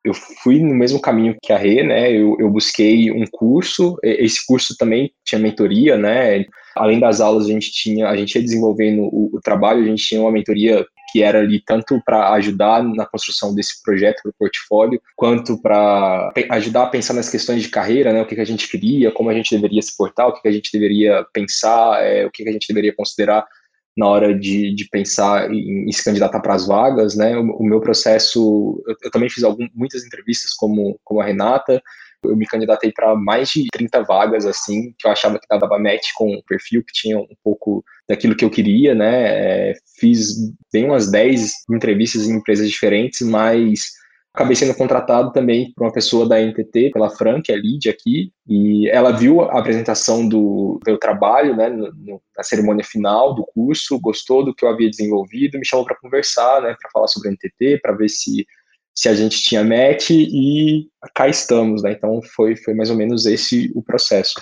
Eu 0.05 0.15
fui 0.15 0.61
no 0.61 0.75
mesmo 0.75 1.01
caminho 1.01 1.37
que 1.41 1.53
a 1.53 1.57
Rê, 1.57 1.83
né, 1.83 2.13
eu, 2.13 2.37
eu 2.39 2.51
busquei 2.51 3.11
um 3.11 3.25
curso, 3.31 3.97
esse 4.03 4.45
curso 4.47 4.77
também 4.77 5.13
tinha 5.25 5.41
mentoria, 5.41 5.97
né, 5.97 6.45
além 6.77 7.01
das 7.01 7.21
aulas 7.21 7.47
a 7.47 7.49
gente 7.49 7.73
tinha, 7.73 8.09
a 8.09 8.17
gente 8.17 8.37
ia 8.37 8.43
desenvolvendo 8.43 9.03
o, 9.03 9.31
o 9.35 9.41
trabalho, 9.41 9.83
a 9.83 9.87
gente 9.87 10.05
tinha 10.05 10.21
uma 10.21 10.33
mentoria 10.33 10.85
que 11.13 11.23
era 11.23 11.41
ali 11.41 11.61
tanto 11.61 12.01
para 12.05 12.33
ajudar 12.33 12.83
na 12.83 13.05
construção 13.05 13.55
desse 13.55 13.83
projeto 13.83 14.23
para 14.23 14.31
o 14.31 14.35
portfólio, 14.39 15.01
quanto 15.15 15.61
para 15.61 16.33
ajudar 16.51 16.85
a 16.85 16.89
pensar 16.89 17.13
nas 17.13 17.29
questões 17.29 17.63
de 17.63 17.69
carreira, 17.69 18.15
né, 18.15 18.23
o 18.23 18.27
que, 18.27 18.35
que 18.35 18.41
a 18.41 18.47
gente 18.47 18.67
queria, 18.67 19.13
como 19.13 19.29
a 19.29 19.35
gente 19.35 19.55
deveria 19.55 19.83
se 19.83 19.95
portar, 19.95 20.29
o 20.29 20.33
que, 20.33 20.41
que 20.41 20.49
a 20.49 20.53
gente 20.53 20.73
deveria 20.73 21.23
pensar, 21.35 22.03
é, 22.03 22.25
o 22.25 22.31
que, 22.31 22.43
que 22.43 22.49
a 22.49 22.53
gente 22.53 22.67
deveria 22.67 22.95
considerar 22.95 23.47
na 23.95 24.07
hora 24.07 24.35
de, 24.35 24.75
de 24.75 24.89
pensar 24.89 25.53
em, 25.53 25.87
em 25.87 25.93
se 25.93 26.03
candidatar 26.03 26.41
para 26.41 26.55
as 26.55 26.67
vagas, 26.67 27.15
né? 27.15 27.37
O, 27.37 27.59
o 27.59 27.63
meu 27.63 27.79
processo, 27.79 28.83
eu, 28.87 28.97
eu, 29.03 29.11
também 29.11 29.29
fiz 29.29 29.45
algum, 29.45 29.69
muitas 29.75 30.03
entrevistas 30.03 30.53
como, 30.55 30.99
como 31.05 31.21
a 31.21 31.25
Renata, 31.25 31.83
Eu 32.25 32.37
me 32.37 32.47
candidatei 32.47 32.93
para 32.93 33.15
mais 33.15 33.49
de 33.49 33.67
30 33.73 34.03
vagas, 34.03 34.47
assim, 34.47 34.95
que 34.99 35.07
eu 35.07 35.11
achava 35.11 35.39
que 35.39 35.47
dava 35.49 35.79
match 35.79 36.13
com 36.15 36.35
o 36.35 36.43
perfil, 36.45 36.85
que 36.85 36.93
tinha 36.93 37.19
um 37.19 37.37
pouco 37.43 37.85
daquilo 38.09 38.37
que 38.37 38.45
eu 38.45 38.51
queria, 38.51 38.95
né? 38.95 39.71
É, 39.71 39.75
fiz 39.99 40.37
bem 40.73 40.85
umas 40.85 41.11
10 41.11 41.65
entrevistas 41.71 42.29
em 42.29 42.37
empresas 42.37 42.69
diferentes, 42.69 43.21
mas 43.23 43.93
acabei 44.35 44.57
sendo 44.57 44.75
contratado 44.75 45.31
também 45.31 45.73
por 45.75 45.85
uma 45.85 45.93
pessoa 45.93 46.27
da 46.27 46.41
NTT, 46.41 46.91
pela 46.91 47.11
Fran, 47.11 47.43
que 47.43 47.53
é 47.53 47.57
lead 47.57 47.89
aqui, 47.89 48.33
e 48.49 48.89
ela 48.89 49.13
viu 49.13 49.43
a 49.43 49.59
apresentação 49.59 50.27
do 50.27 50.81
meu 50.87 50.97
trabalho, 50.99 51.55
né, 51.55 51.69
no, 51.69 52.21
na 52.37 52.43
cerimônia 52.43 52.85
final 52.85 53.35
do 53.35 53.45
curso, 53.55 54.01
gostou 54.01 54.43
do 54.45 54.55
que 54.55 54.65
eu 54.65 54.71
havia 54.71 54.89
desenvolvido, 54.89 55.59
me 55.59 55.67
chamou 55.67 55.85
para 55.85 55.99
conversar, 56.01 56.63
né, 56.63 56.75
para 56.81 56.91
falar 56.91 57.09
sobre 57.09 57.29
a 57.29 57.33
NTT, 57.33 57.81
para 57.83 57.93
ver 57.95 58.09
se 58.09 58.47
se 58.95 59.09
a 59.09 59.15
gente 59.15 59.43
tinha 59.43 59.65
match 59.65 60.11
e 60.11 60.89
cá 61.15 61.29
estamos, 61.29 61.83
né? 61.83 61.93
Então 61.93 62.21
foi, 62.35 62.57
foi 62.57 62.75
mais 62.75 62.91
ou 62.91 62.97
menos 62.97 63.27
esse 63.27 63.73
o 63.75 63.83
processo. 63.83 64.35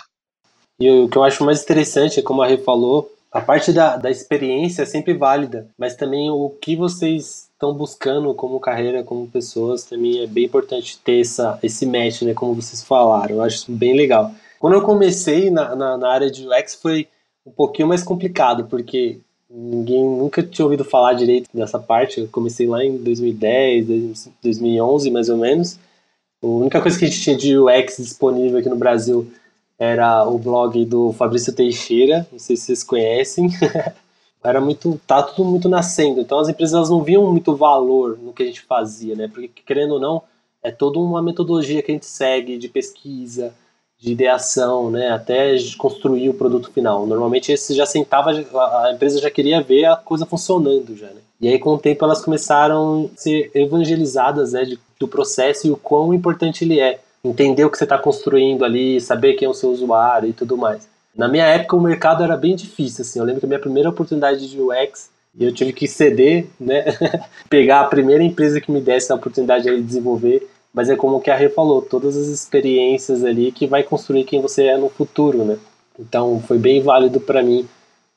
E 0.79 0.91
o 0.91 1.09
que 1.09 1.17
eu 1.17 1.23
acho 1.23 1.45
mais 1.45 1.63
interessante 1.63 2.19
é 2.19 2.23
como 2.23 2.43
a 2.43 2.47
Rê 2.47 2.57
falou, 2.57 3.13
a 3.31 3.41
parte 3.41 3.73
da, 3.73 3.97
da 3.97 4.11
experiência 4.11 4.83
é 4.83 4.87
sempre 4.87 5.15
válida, 5.15 5.69
mas 5.79 5.95
também 5.95 6.31
o 6.31 6.51
que 6.51 6.75
vocês 6.75 7.49
estão 7.53 7.73
buscando 7.73 8.35
como 8.35 8.59
carreira, 8.59 9.05
como 9.05 9.29
pessoas, 9.29 9.85
também 9.85 10.23
é 10.23 10.27
bem 10.27 10.47
importante 10.47 10.99
ter 11.05 11.21
essa, 11.21 11.59
esse 11.63 11.87
match, 11.87 12.23
né? 12.23 12.35
Como 12.35 12.55
vocês 12.55 12.83
falaram, 12.83 13.37
eu 13.37 13.43
acho 13.43 13.71
bem 13.71 13.95
legal. 13.95 14.33
Quando 14.59 14.73
eu 14.73 14.83
comecei 14.83 15.51
na, 15.51 15.77
na, 15.77 15.97
na 15.97 16.11
área 16.11 16.31
de 16.31 16.47
UX 16.47 16.75
foi 16.75 17.07
um 17.47 17.51
pouquinho 17.53 17.89
mais 17.89 18.03
complicado, 18.03 18.67
porque 18.67 19.21
ninguém 19.51 20.05
nunca 20.05 20.43
tinha 20.43 20.65
ouvido 20.65 20.85
falar 20.85 21.15
direito 21.15 21.49
dessa 21.53 21.79
parte. 21.79 22.21
Eu 22.21 22.29
comecei 22.29 22.67
lá 22.67 22.85
em 22.85 22.97
2010, 22.97 24.29
2011 24.43 25.11
mais 25.11 25.29
ou 25.29 25.37
menos. 25.37 25.79
A 26.43 26.47
única 26.47 26.81
coisa 26.81 26.99
que 26.99 27.05
a 27.05 27.09
gente 27.09 27.21
tinha 27.21 27.37
de 27.37 27.59
UX 27.59 27.97
disponível 27.99 28.59
aqui 28.59 28.69
no 28.69 28.77
Brasil 28.77 29.31
era 29.79 30.27
o 30.27 30.39
blog 30.39 30.85
do 30.85 31.13
Fabrício 31.15 31.55
Teixeira, 31.55 32.27
não 32.31 32.39
sei 32.39 32.57
se 32.57 32.67
vocês 32.67 32.85
conhecem. 32.85 33.49
era 34.43 34.61
muito, 34.61 35.01
tá 35.07 35.23
tudo 35.23 35.49
muito 35.49 35.69
nascendo. 35.69 36.21
Então 36.21 36.39
as 36.39 36.49
empresas 36.49 36.89
não 36.89 37.03
viam 37.03 37.31
muito 37.31 37.55
valor 37.57 38.19
no 38.19 38.33
que 38.33 38.43
a 38.43 38.47
gente 38.47 38.63
fazia, 38.63 39.15
né? 39.15 39.29
Porque 39.29 39.63
querendo 39.67 39.95
ou 39.95 40.01
não, 40.01 40.23
é 40.63 40.71
toda 40.71 40.99
uma 40.99 41.23
metodologia 41.23 41.83
que 41.83 41.91
a 41.91 41.95
gente 41.95 42.07
segue 42.07 42.59
de 42.59 42.69
pesquisa, 42.69 43.55
de 44.01 44.13
ideação, 44.13 44.91
né, 44.91 45.11
até 45.11 45.55
construir 45.77 46.31
o 46.31 46.35
produto 46.35 46.71
final. 46.73 47.07
Normalmente 47.07 47.53
esse 47.53 47.75
já 47.75 47.85
sentava, 47.85 48.31
a 48.31 48.93
empresa 48.93 49.21
já 49.21 49.31
queria 49.31 49.61
ver 49.63 49.85
a 49.85 49.97
coisa 49.97 50.25
funcionando 50.25 50.97
já, 50.97 51.07
né? 51.09 51.21
E 51.39 51.49
aí 51.49 51.59
com 51.59 51.75
o 51.75 51.79
tempo 51.79 52.05
elas 52.05 52.25
começaram 52.25 53.11
a 53.13 53.21
ser 53.21 53.51
evangelizadas, 53.55 54.53
né, 54.53 54.67
do 54.99 55.07
processo 55.07 55.67
e 55.67 55.71
o 55.71 55.77
quão 55.77 56.15
importante 56.15 56.65
ele 56.65 56.81
é. 56.81 57.01
Entender 57.23 57.65
o 57.65 57.71
que 57.71 57.77
você 57.77 57.85
está 57.85 57.99
construindo 57.99 58.65
ali, 58.65 58.99
saber 59.01 59.35
quem 59.35 59.47
é 59.47 59.49
o 59.51 59.55
seu 59.55 59.71
usuário 59.71 60.31
e 60.31 60.33
tudo 60.33 60.57
mais. 60.57 60.89
Na 61.15 61.29
minha 61.29 61.45
época 61.45 61.77
o 61.77 61.81
mercado 61.81 62.25
era 62.25 62.37
bem 62.37 62.57
difícil, 62.57 63.03
assim. 63.03 63.19
Eu 63.19 63.27
lembro 63.27 63.41
que 63.41 63.47
a 63.47 63.49
minha 63.49 63.61
primeira 63.61 63.91
oportunidade 63.91 64.49
de 64.49 64.59
UX 64.59 65.11
eu 65.39 65.53
tive 65.53 65.73
que 65.73 65.87
ceder, 65.87 66.47
né, 66.59 66.85
pegar 67.49 67.83
a 67.83 67.85
primeira 67.85 68.23
empresa 68.23 68.61
que 68.61 68.73
me 68.73 68.81
desse 68.81 69.13
a 69.13 69.15
oportunidade 69.15 69.65
de 69.65 69.83
desenvolver 69.83 70.49
mas 70.73 70.89
é 70.89 70.97
como 70.97 71.21
que 71.21 71.31
a 71.31 71.37
Rê 71.37 71.49
falou, 71.49 71.83
todas 71.83 72.17
as 72.17 72.29
experiências 72.29 73.25
ali 73.25 73.51
que 73.51 73.67
vai 73.67 73.83
construir 73.83 74.25
quem 74.25 74.41
você 74.41 74.67
é 74.67 74.77
no 74.77 74.89
futuro, 74.89 75.45
né? 75.45 75.59
Então 75.99 76.41
foi 76.47 76.59
bem 76.59 76.81
válido 76.81 77.21
para 77.21 77.43
mim 77.43 77.69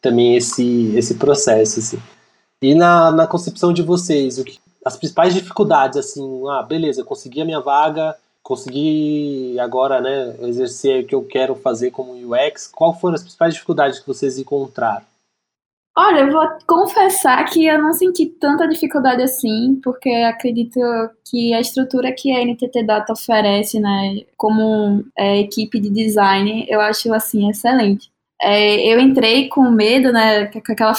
também 0.02 0.36
esse, 0.36 0.94
esse 0.96 1.16
processo, 1.16 1.80
assim. 1.80 2.00
E 2.62 2.76
na, 2.76 3.12
na 3.12 3.28
concepção 3.28 3.74
de 3.74 3.82
vocês, 3.82 4.38
o 4.38 4.44
que, 4.44 4.60
as 4.86 4.98
principais 4.98 5.34
dificuldades, 5.34 5.98
assim, 5.98 6.44
ah, 6.50 6.62
beleza, 6.62 7.04
consegui 7.04 7.42
a 7.42 7.46
minha 7.46 7.60
vaga, 7.60 8.16
consegui 8.42 9.58
agora, 9.60 10.02
né, 10.02 10.36
exercer 10.42 11.04
o 11.04 11.08
que 11.08 11.16
eu 11.16 11.24
quero 11.24 11.56
fazer 11.56 11.92
como 11.92 12.14
UX, 12.14 12.68
qual 12.68 12.94
foram 12.94 13.16
as 13.16 13.22
principais 13.22 13.54
dificuldades 13.54 14.00
que 14.00 14.08
vocês 14.08 14.38
encontraram? 14.38 15.06
Olha, 15.96 16.22
eu 16.22 16.32
vou 16.32 16.48
confessar 16.66 17.46
que 17.46 17.66
eu 17.68 17.80
não 17.80 17.94
senti 17.94 18.26
tanta 18.26 18.68
dificuldade 18.68 19.22
assim, 19.22 19.80
porque 19.84 20.10
acredito 20.10 20.80
que 21.24 21.54
a 21.54 21.60
estrutura 21.62 22.12
que 22.12 22.32
a 22.32 22.44
NTT 22.44 22.84
Data 22.84 23.14
oferece, 23.14 23.80
né, 23.80 24.22
como 24.36 25.06
é, 25.16 25.40
equipe 25.40 25.80
de 25.80 25.92
design, 25.92 26.66
eu 26.68 26.82
acho 26.82 27.14
assim 27.14 27.48
excelente. 27.48 28.12
É, 28.42 28.92
eu 28.92 29.00
entrei 29.00 29.48
com 29.50 29.70
medo, 29.70 30.12
né, 30.12 30.48
com 30.48 30.60
aquela 30.72 30.94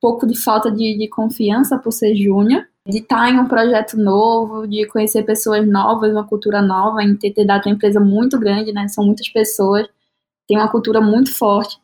pouco 0.00 0.26
de 0.26 0.36
falta 0.40 0.70
de, 0.70 0.96
de 0.96 1.08
confiança 1.08 1.78
por 1.78 1.92
ser 1.92 2.14
júnior, 2.16 2.66
de 2.86 2.98
estar 2.98 3.30
em 3.30 3.38
um 3.38 3.46
projeto 3.46 3.98
novo, 3.98 4.66
de 4.66 4.86
conhecer 4.86 5.24
pessoas 5.24 5.66
novas, 5.68 6.10
uma 6.12 6.26
cultura 6.26 6.62
nova. 6.62 7.00
A 7.00 7.04
NTT 7.04 7.44
Data 7.44 7.68
é 7.68 7.70
uma 7.70 7.76
empresa 7.76 8.00
muito 8.00 8.38
grande, 8.38 8.72
né, 8.72 8.88
são 8.88 9.04
muitas 9.04 9.28
pessoas, 9.28 9.86
tem 10.46 10.56
uma 10.56 10.70
cultura 10.70 11.02
muito 11.02 11.34
forte. 11.36 11.78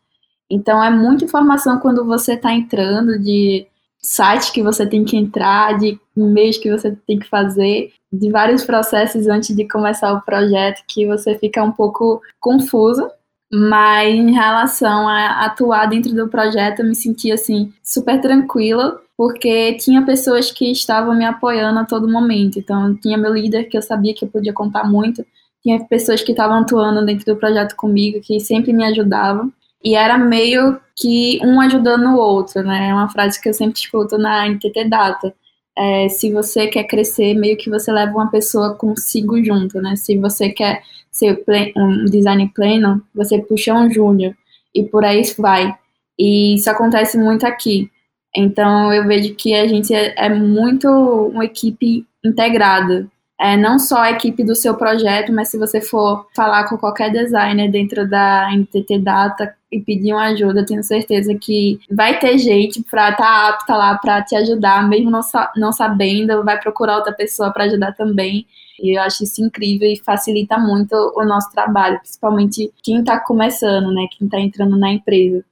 Então 0.51 0.83
é 0.83 0.91
muita 0.91 1.25
informação 1.25 1.79
quando 1.79 2.05
você 2.05 2.35
está 2.35 2.53
entrando 2.53 3.19
de 3.19 3.67
site 3.99 4.53
que 4.53 4.63
você 4.63 4.87
tem 4.87 5.05
que 5.05 5.17
entrar, 5.17 5.79
de 5.79 5.99
e-mails 6.17 6.59
que 6.59 6.71
você 6.71 6.97
tem 7.07 7.19
que 7.19 7.29
fazer, 7.29 7.93
de 8.13 8.31
vários 8.31 8.65
processos 8.65 9.27
antes 9.27 9.57
de 9.57 9.67
começar 9.67 10.13
o 10.13 10.21
projeto 10.21 10.85
que 10.87 11.07
você 11.07 11.37
fica 11.39 11.63
um 11.63 11.73
pouco 11.73 12.21
confusa. 12.39 13.11
Mas 13.53 14.15
em 14.15 14.33
relação 14.33 15.09
a 15.09 15.45
atuar 15.45 15.87
dentro 15.87 16.13
do 16.15 16.29
projeto, 16.29 16.81
eu 16.81 16.87
me 16.87 16.95
senti 16.95 17.31
assim 17.31 17.73
super 17.83 18.21
tranquila, 18.21 19.01
porque 19.17 19.75
tinha 19.75 20.05
pessoas 20.05 20.51
que 20.51 20.73
estavam 20.73 21.15
me 21.15 21.25
apoiando 21.25 21.79
a 21.79 21.85
todo 21.85 22.11
momento. 22.11 22.59
Então, 22.59 22.95
tinha 22.97 23.17
meu 23.17 23.33
líder 23.33 23.65
que 23.65 23.77
eu 23.77 23.83
sabia 23.83 24.15
que 24.15 24.25
eu 24.25 24.29
podia 24.29 24.53
contar 24.53 24.85
muito, 24.85 25.25
tinha 25.63 25.83
pessoas 25.85 26.21
que 26.23 26.33
estavam 26.33 26.59
atuando 26.59 27.07
dentro 27.07 27.25
do 27.27 27.39
projeto 27.39 27.77
comigo 27.77 28.21
que 28.21 28.41
sempre 28.41 28.73
me 28.73 28.85
ajudavam. 28.85 29.53
E 29.85 29.95
era 29.95 30.17
meio 30.17 30.81
que 30.97 31.39
um 31.43 31.61
ajudando 31.61 32.07
o 32.07 32.19
outro, 32.19 32.63
né? 32.63 32.89
É 32.89 32.95
uma 32.95 33.09
frase 33.09 33.41
que 33.41 33.49
eu 33.49 33.55
sempre 33.55 33.79
escuto 33.79 34.17
na 34.17 34.49
NTT 34.49 34.89
Data. 34.89 35.35
É, 35.77 36.09
se 36.09 36.33
você 36.33 36.69
quer 36.69 36.85
crescer, 36.85 37.35
meio 37.35 37.57
que 37.57 37.69
você 37.69 37.93
leva 37.93 38.13
uma 38.13 38.31
pessoa 38.31 38.75
consigo 38.77 39.43
junto, 39.45 39.81
né? 39.83 39.97
Se 39.97 40.17
você 40.17 40.51
quer 40.51 40.83
ser 41.11 41.43
um 41.77 42.07
design 42.07 42.51
pleno, 42.55 43.03
você 43.15 43.39
puxa 43.39 43.75
um 43.75 43.91
júnior 43.91 44.35
e 44.75 44.85
por 44.85 45.05
aí 45.05 45.23
vai. 45.39 45.75
E 46.19 46.55
isso 46.55 46.71
acontece 46.71 47.19
muito 47.19 47.47
aqui. 47.47 47.91
Então 48.35 48.93
eu 48.93 49.07
vejo 49.07 49.35
que 49.35 49.55
a 49.55 49.67
gente 49.69 49.95
é, 49.95 50.15
é 50.17 50.29
muito 50.29 50.89
uma 50.89 51.45
equipe 51.45 52.07
integrada 52.25 53.09
é, 53.45 53.59
não 53.59 53.79
só 53.79 53.99
a 53.99 54.11
equipe 54.11 54.43
do 54.43 54.55
seu 54.55 54.75
projeto, 54.75 55.31
mas 55.31 55.51
se 55.51 55.59
você 55.59 55.79
for 55.79 56.27
falar 56.35 56.67
com 56.67 56.79
qualquer 56.79 57.13
designer 57.13 57.71
dentro 57.71 58.09
da 58.09 58.49
NTT 58.51 59.01
Data 59.01 59.55
e 59.71 59.83
pedir 59.83 60.15
uma 60.15 60.29
ajuda, 60.29 60.65
tenho 60.65 60.83
certeza 60.83 61.35
que 61.35 61.79
vai 61.91 62.19
ter 62.19 62.39
gente 62.39 62.83
para 62.83 63.11
estar 63.11 63.23
tá 63.23 63.49
apta 63.51 63.77
lá 63.77 63.99
para 63.99 64.23
te 64.23 64.35
ajudar, 64.35 64.89
mesmo 64.89 65.11
não, 65.11 65.21
não 65.57 65.73
sabendo, 65.73 66.43
vai 66.43 66.59
procurar 66.59 66.97
outra 66.97 67.13
pessoa 67.13 67.53
para 67.53 67.65
ajudar 67.65 67.93
também. 67.93 68.47
E 68.81 68.97
eu 68.97 69.03
acho 69.03 69.25
isso 69.25 69.45
incrível 69.45 69.93
e 69.93 70.03
facilita 70.03 70.57
muito 70.57 70.95
o 71.15 71.23
nosso 71.27 71.53
trabalho, 71.53 72.01
principalmente 72.01 72.73
quem 72.83 73.01
está 73.01 73.21
começando, 73.21 73.93
né, 73.93 74.07
quem 74.17 74.27
está 74.27 74.41
entrando 74.41 74.79
na 74.79 74.91
empresa. 74.91 75.45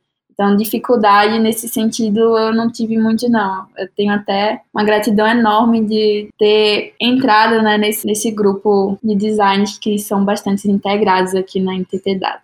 Então, 0.42 0.56
dificuldade 0.56 1.38
nesse 1.38 1.68
sentido 1.68 2.36
eu 2.36 2.52
não 2.52 2.68
tive 2.68 2.98
muito, 2.98 3.30
não. 3.30 3.64
Eu 3.78 3.88
tenho 3.96 4.12
até 4.12 4.60
uma 4.74 4.82
gratidão 4.82 5.24
enorme 5.24 5.84
de 5.84 6.30
ter 6.36 6.94
entrado 7.00 7.62
né, 7.62 7.78
nesse, 7.78 8.04
nesse 8.04 8.28
grupo 8.32 8.98
de 9.00 9.14
designers 9.14 9.78
que 9.78 10.00
são 10.00 10.24
bastante 10.24 10.68
integrados 10.68 11.32
aqui 11.36 11.60
na 11.60 11.74
NTT 11.74 12.16
Data. 12.18 12.42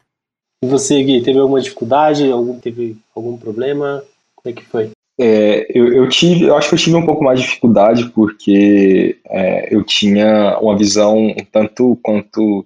E 0.62 0.68
você, 0.68 1.02
Gui, 1.02 1.22
teve 1.22 1.40
alguma 1.40 1.60
dificuldade? 1.60 2.30
Algum, 2.30 2.60
teve 2.60 2.96
algum 3.16 3.36
problema? 3.36 4.04
Como 4.36 4.54
é 4.54 4.56
que 4.56 4.64
foi? 4.64 4.90
É, 5.20 5.66
eu, 5.76 5.92
eu, 5.92 6.08
tive, 6.08 6.44
eu 6.44 6.56
acho 6.56 6.68
que 6.68 6.76
eu 6.76 6.78
tive 6.78 6.94
um 6.94 7.04
pouco 7.04 7.24
mais 7.24 7.40
de 7.40 7.46
dificuldade 7.46 8.10
porque 8.10 9.18
é, 9.26 9.74
eu 9.74 9.82
tinha 9.82 10.56
uma 10.60 10.78
visão 10.78 11.16
um 11.18 11.44
tanto 11.50 11.98
quanto 12.00 12.64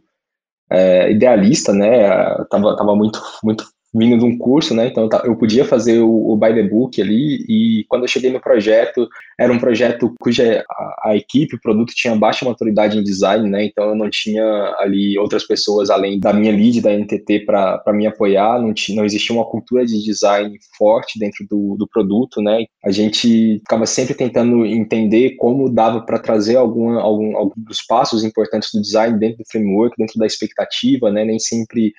é, 0.70 1.10
idealista, 1.10 1.72
né? 1.72 2.34
Eu 2.38 2.44
tava, 2.44 2.76
tava 2.76 2.94
muito, 2.94 3.18
muito 3.42 3.64
vindo 3.94 4.18
de 4.18 4.25
um 4.25 4.38
curso, 4.38 4.75
né? 4.75 4.87
Então 4.87 5.08
eu 5.25 5.37
podia 5.37 5.64
fazer 5.64 5.99
o, 5.99 6.30
o 6.30 6.37
by 6.37 6.54
the 6.54 6.62
book 6.62 7.00
ali 7.00 7.44
e 7.49 7.84
quando 7.88 8.02
eu 8.02 8.08
cheguei 8.08 8.30
no 8.30 8.40
projeto, 8.40 9.06
era 9.38 9.52
um 9.52 9.58
projeto 9.58 10.14
cuja 10.18 10.64
a, 10.68 11.11
a, 11.11 11.16
equipe, 11.16 11.56
o 11.56 11.61
produto 11.61 11.92
tinha 11.94 12.16
baixa 12.16 12.44
maturidade 12.44 12.99
em 12.99 13.02
design, 13.02 13.49
né? 13.50 13.64
Então 13.64 13.90
eu 13.90 13.94
não 13.94 14.08
tinha 14.08 14.44
ali 14.78 15.18
outras 15.18 15.46
pessoas 15.46 15.90
além 15.90 16.18
da 16.18 16.32
minha 16.32 16.52
lead 16.52 16.80
da 16.80 16.90
NTT 16.90 17.40
para 17.40 17.92
me 17.92 18.06
apoiar, 18.06 18.61
não, 18.61 18.72
tinha, 18.72 18.96
não 18.96 19.04
existia 19.04 19.37
uma 19.37 19.44
cultura 19.44 19.84
de 19.84 20.02
design 20.02 20.56
forte 20.78 21.18
dentro 21.18 21.46
do, 21.49 21.76
do 21.76 21.87
produto, 21.87 22.40
né? 22.40 22.64
A 22.84 22.90
gente 22.90 23.58
ficava 23.58 23.84
sempre 23.84 24.14
tentando 24.14 24.64
entender 24.64 25.37
como 25.37 25.70
dava 25.70 26.00
para 26.00 26.18
trazer 26.18 26.56
algum, 26.56 26.99
algum, 26.99 27.37
alguns 27.37 27.84
passos 27.87 28.25
importantes 28.25 28.70
do 28.72 28.80
design 28.80 29.18
dentro 29.18 29.38
do 29.38 29.44
framework, 29.50 29.94
dentro 29.99 30.18
da 30.18 30.26
expectativa, 30.26 31.11
né? 31.11 31.25
Nem 31.25 31.38
sempre 31.38 31.92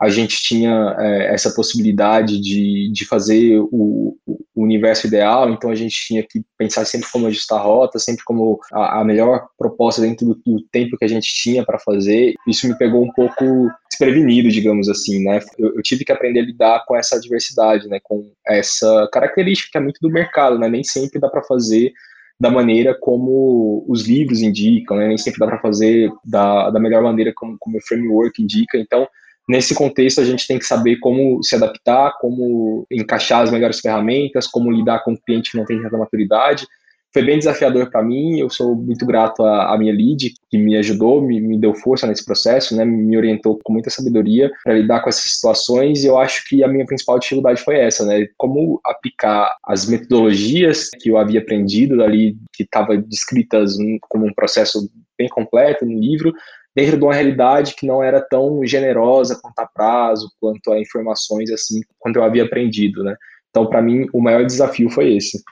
a 0.00 0.08
gente 0.08 0.42
tinha 0.42 0.96
é, 0.98 1.34
essa 1.34 1.52
possibilidade 1.52 2.40
de, 2.40 2.90
de 2.90 3.04
fazer 3.04 3.60
o, 3.60 4.16
o, 4.26 4.40
universo 4.56 5.06
ideal, 5.06 5.50
então 5.50 5.70
a 5.70 5.74
gente 5.74 5.94
tinha 6.06 6.22
que 6.22 6.42
pensar 6.56 6.86
sempre 6.86 7.10
como 7.10 7.26
ajustar 7.26 7.58
a 7.58 7.62
rota, 7.62 7.98
sempre 7.98 8.24
como 8.24 8.58
a, 8.72 9.00
a 9.00 9.04
melhor 9.04 9.46
proposta 9.58 10.00
dentro 10.00 10.26
do, 10.26 10.34
do, 10.46 10.62
tempo 10.72 10.96
que 10.96 11.04
a 11.04 11.08
gente 11.08 11.28
tinha 11.34 11.64
para 11.64 11.78
fazer. 11.78 12.34
Isso 12.48 12.66
me 12.66 12.76
pegou 12.78 13.02
um 13.04 13.12
pouco 13.12 13.70
desprevenido, 13.90 14.48
digamos 14.48 14.88
assim, 14.88 15.22
né? 15.22 15.40
Eu, 15.58 15.74
eu, 15.76 15.82
tive 15.82 16.04
que 16.04 16.12
aprender 16.12 16.40
a 16.40 16.44
lidar 16.44 16.84
com 16.86 16.96
essa 16.96 17.20
diversidade, 17.20 17.86
né? 17.88 17.98
Com 18.02 18.30
essa 18.46 19.08
característica 19.12 19.70
que 19.72 19.78
é 19.78 19.82
muito 19.82 19.98
do 20.00 20.10
mercado, 20.10 20.58
né? 20.58 20.68
Nem 20.68 20.84
sempre 20.84 21.20
dá 21.20 21.28
para 21.28 21.42
fazer 21.42 21.92
da 22.38 22.50
maneira 22.50 22.96
como 22.98 23.84
os 23.86 24.06
livros 24.06 24.40
indicam, 24.40 24.96
né? 24.96 25.08
nem 25.08 25.18
sempre 25.18 25.40
dá 25.40 25.46
para 25.46 25.60
fazer 25.60 26.10
da, 26.24 26.70
da 26.70 26.80
melhor 26.80 27.02
maneira 27.02 27.32
como, 27.36 27.54
como 27.60 27.76
o 27.76 27.82
framework 27.82 28.42
indica. 28.42 28.78
Então, 28.78 29.06
nesse 29.50 29.74
contexto, 29.74 30.20
a 30.20 30.24
gente 30.24 30.46
tem 30.46 30.58
que 30.58 30.64
saber 30.64 30.98
como 31.00 31.42
se 31.42 31.56
adaptar, 31.56 32.16
como 32.20 32.86
encaixar 32.90 33.42
as 33.42 33.50
melhores 33.50 33.80
ferramentas, 33.80 34.46
como 34.46 34.70
lidar 34.70 35.02
com 35.04 35.12
o 35.12 35.20
cliente 35.20 35.50
que 35.50 35.58
não 35.58 35.64
tem 35.64 35.82
tanta 35.82 35.98
maturidade 35.98 36.66
foi 37.12 37.22
bem 37.22 37.38
desafiador 37.38 37.90
para 37.90 38.02
mim. 38.02 38.38
Eu 38.38 38.48
sou 38.48 38.74
muito 38.74 39.04
grato 39.04 39.42
à, 39.42 39.74
à, 39.74 39.78
minha 39.78 39.92
lead, 39.92 40.32
que 40.48 40.58
me 40.58 40.76
ajudou, 40.76 41.20
me, 41.20 41.40
me 41.40 41.58
deu 41.58 41.74
força 41.74 42.06
nesse 42.06 42.24
processo, 42.24 42.76
né, 42.76 42.84
me 42.84 43.16
orientou 43.16 43.58
com 43.62 43.72
muita 43.72 43.90
sabedoria 43.90 44.50
para 44.64 44.74
lidar 44.74 45.00
com 45.00 45.08
essas 45.08 45.30
situações. 45.32 46.04
E 46.04 46.06
eu 46.06 46.18
acho 46.18 46.44
que 46.48 46.62
a 46.62 46.68
minha 46.68 46.86
principal 46.86 47.18
dificuldade 47.18 47.62
foi 47.62 47.78
essa, 47.78 48.04
né? 48.04 48.26
Como 48.36 48.80
aplicar 48.84 49.54
as 49.64 49.86
metodologias 49.86 50.88
que 51.00 51.10
eu 51.10 51.18
havia 51.18 51.40
aprendido 51.40 52.02
ali, 52.02 52.36
que 52.52 52.62
estavam 52.62 53.00
descritas 53.00 53.76
como 54.08 54.26
um 54.26 54.34
processo 54.34 54.88
bem 55.18 55.28
completo 55.28 55.84
no 55.84 55.98
livro, 55.98 56.32
dentro 56.74 56.96
de 56.96 57.04
uma 57.04 57.14
realidade 57.14 57.74
que 57.74 57.86
não 57.86 58.02
era 58.02 58.20
tão 58.20 58.64
generosa 58.64 59.38
quanto 59.40 59.58
a 59.58 59.66
prazo, 59.66 60.30
quanto 60.40 60.72
a 60.72 60.80
informações 60.80 61.50
assim, 61.50 61.80
quanto 61.98 62.16
eu 62.16 62.24
havia 62.24 62.44
aprendido, 62.44 63.02
né? 63.02 63.16
Então, 63.50 63.66
para 63.66 63.82
mim, 63.82 64.06
o 64.12 64.20
maior 64.20 64.44
desafio 64.44 64.88
foi 64.88 65.16
esse 65.16 65.42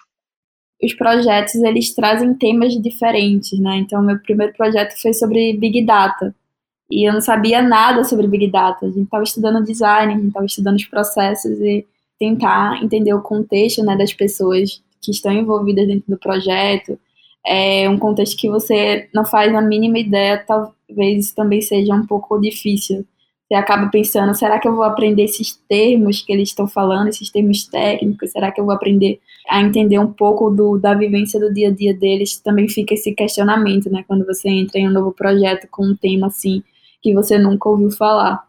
os 0.83 0.95
projetos 0.95 1.57
eles 1.57 1.95
trazem 1.95 2.35
temas 2.35 2.73
diferentes, 2.81 3.59
né? 3.59 3.79
Então, 3.79 4.03
meu 4.03 4.19
primeiro 4.21 4.53
projeto 4.55 5.01
foi 5.01 5.13
sobre 5.13 5.53
Big 5.55 5.85
Data. 5.85 6.35
E 6.91 7.07
eu 7.07 7.13
não 7.13 7.21
sabia 7.21 7.61
nada 7.61 8.05
sobre 8.05 8.27
Big 8.27 8.47
Data. 8.49 8.87
A 8.87 8.89
gente 8.89 9.05
estava 9.05 9.25
estudando 9.25 9.65
design, 9.65 10.13
a 10.13 10.17
gente 10.17 10.29
estava 10.29 10.47
estudando 10.47 10.77
os 10.77 10.87
processos 10.87 11.59
e 11.61 11.85
tentar 12.19 12.83
entender 12.83 13.13
o 13.13 13.21
contexto 13.21 13.85
né, 13.85 13.97
das 13.97 14.13
pessoas 14.13 14.83
que 15.03 15.11
estão 15.11 15.33
envolvidas 15.33 15.87
dentro 15.87 16.05
do 16.09 16.19
projeto. 16.19 16.99
É 17.47 17.89
um 17.89 17.99
contexto 17.99 18.37
que 18.37 18.49
você 18.49 19.09
não 19.15 19.25
faz 19.25 19.55
a 19.55 19.61
mínima 19.61 19.99
ideia, 19.99 20.45
talvez 20.47 21.33
também 21.33 21.61
seja 21.61 21.95
um 21.95 22.07
pouco 22.07 22.39
difícil 22.39 23.07
você 23.49 23.55
acaba 23.55 23.89
pensando, 23.89 24.35
será 24.35 24.59
que 24.59 24.69
eu 24.69 24.77
vou 24.77 24.85
aprender 24.85 25.25
esses 25.25 25.59
termos 25.67 26.21
que 26.21 26.31
eles 26.31 26.51
estão 26.51 26.69
falando, 26.69 27.09
esses 27.09 27.31
termos 27.31 27.65
técnicos? 27.65 28.31
Será 28.31 28.53
que 28.53 28.61
eu 28.61 28.65
vou 28.67 28.75
aprender 28.75 29.21
a 29.49 29.63
entender 29.63 29.99
um 29.99 30.13
pouco 30.13 30.51
do, 30.51 30.77
da 30.77 30.93
vivência 30.93 31.41
do 31.41 31.53
dia 31.53 31.69
a 31.69 31.71
dia 31.71 31.95
deles? 31.95 32.39
Também 32.39 32.69
fica 32.69 32.93
esse 32.93 33.15
questionamento, 33.15 33.91
né? 33.91 34.05
Quando 34.07 34.27
você 34.27 34.51
entra 34.51 34.79
em 34.79 34.87
um 34.87 34.93
novo 34.93 35.13
projeto 35.13 35.67
com 35.71 35.83
um 35.83 35.97
tema 35.97 36.27
assim 36.27 36.63
que 37.01 37.15
você 37.15 37.39
nunca 37.39 37.71
ouviu 37.71 37.91
falar. 37.91 38.47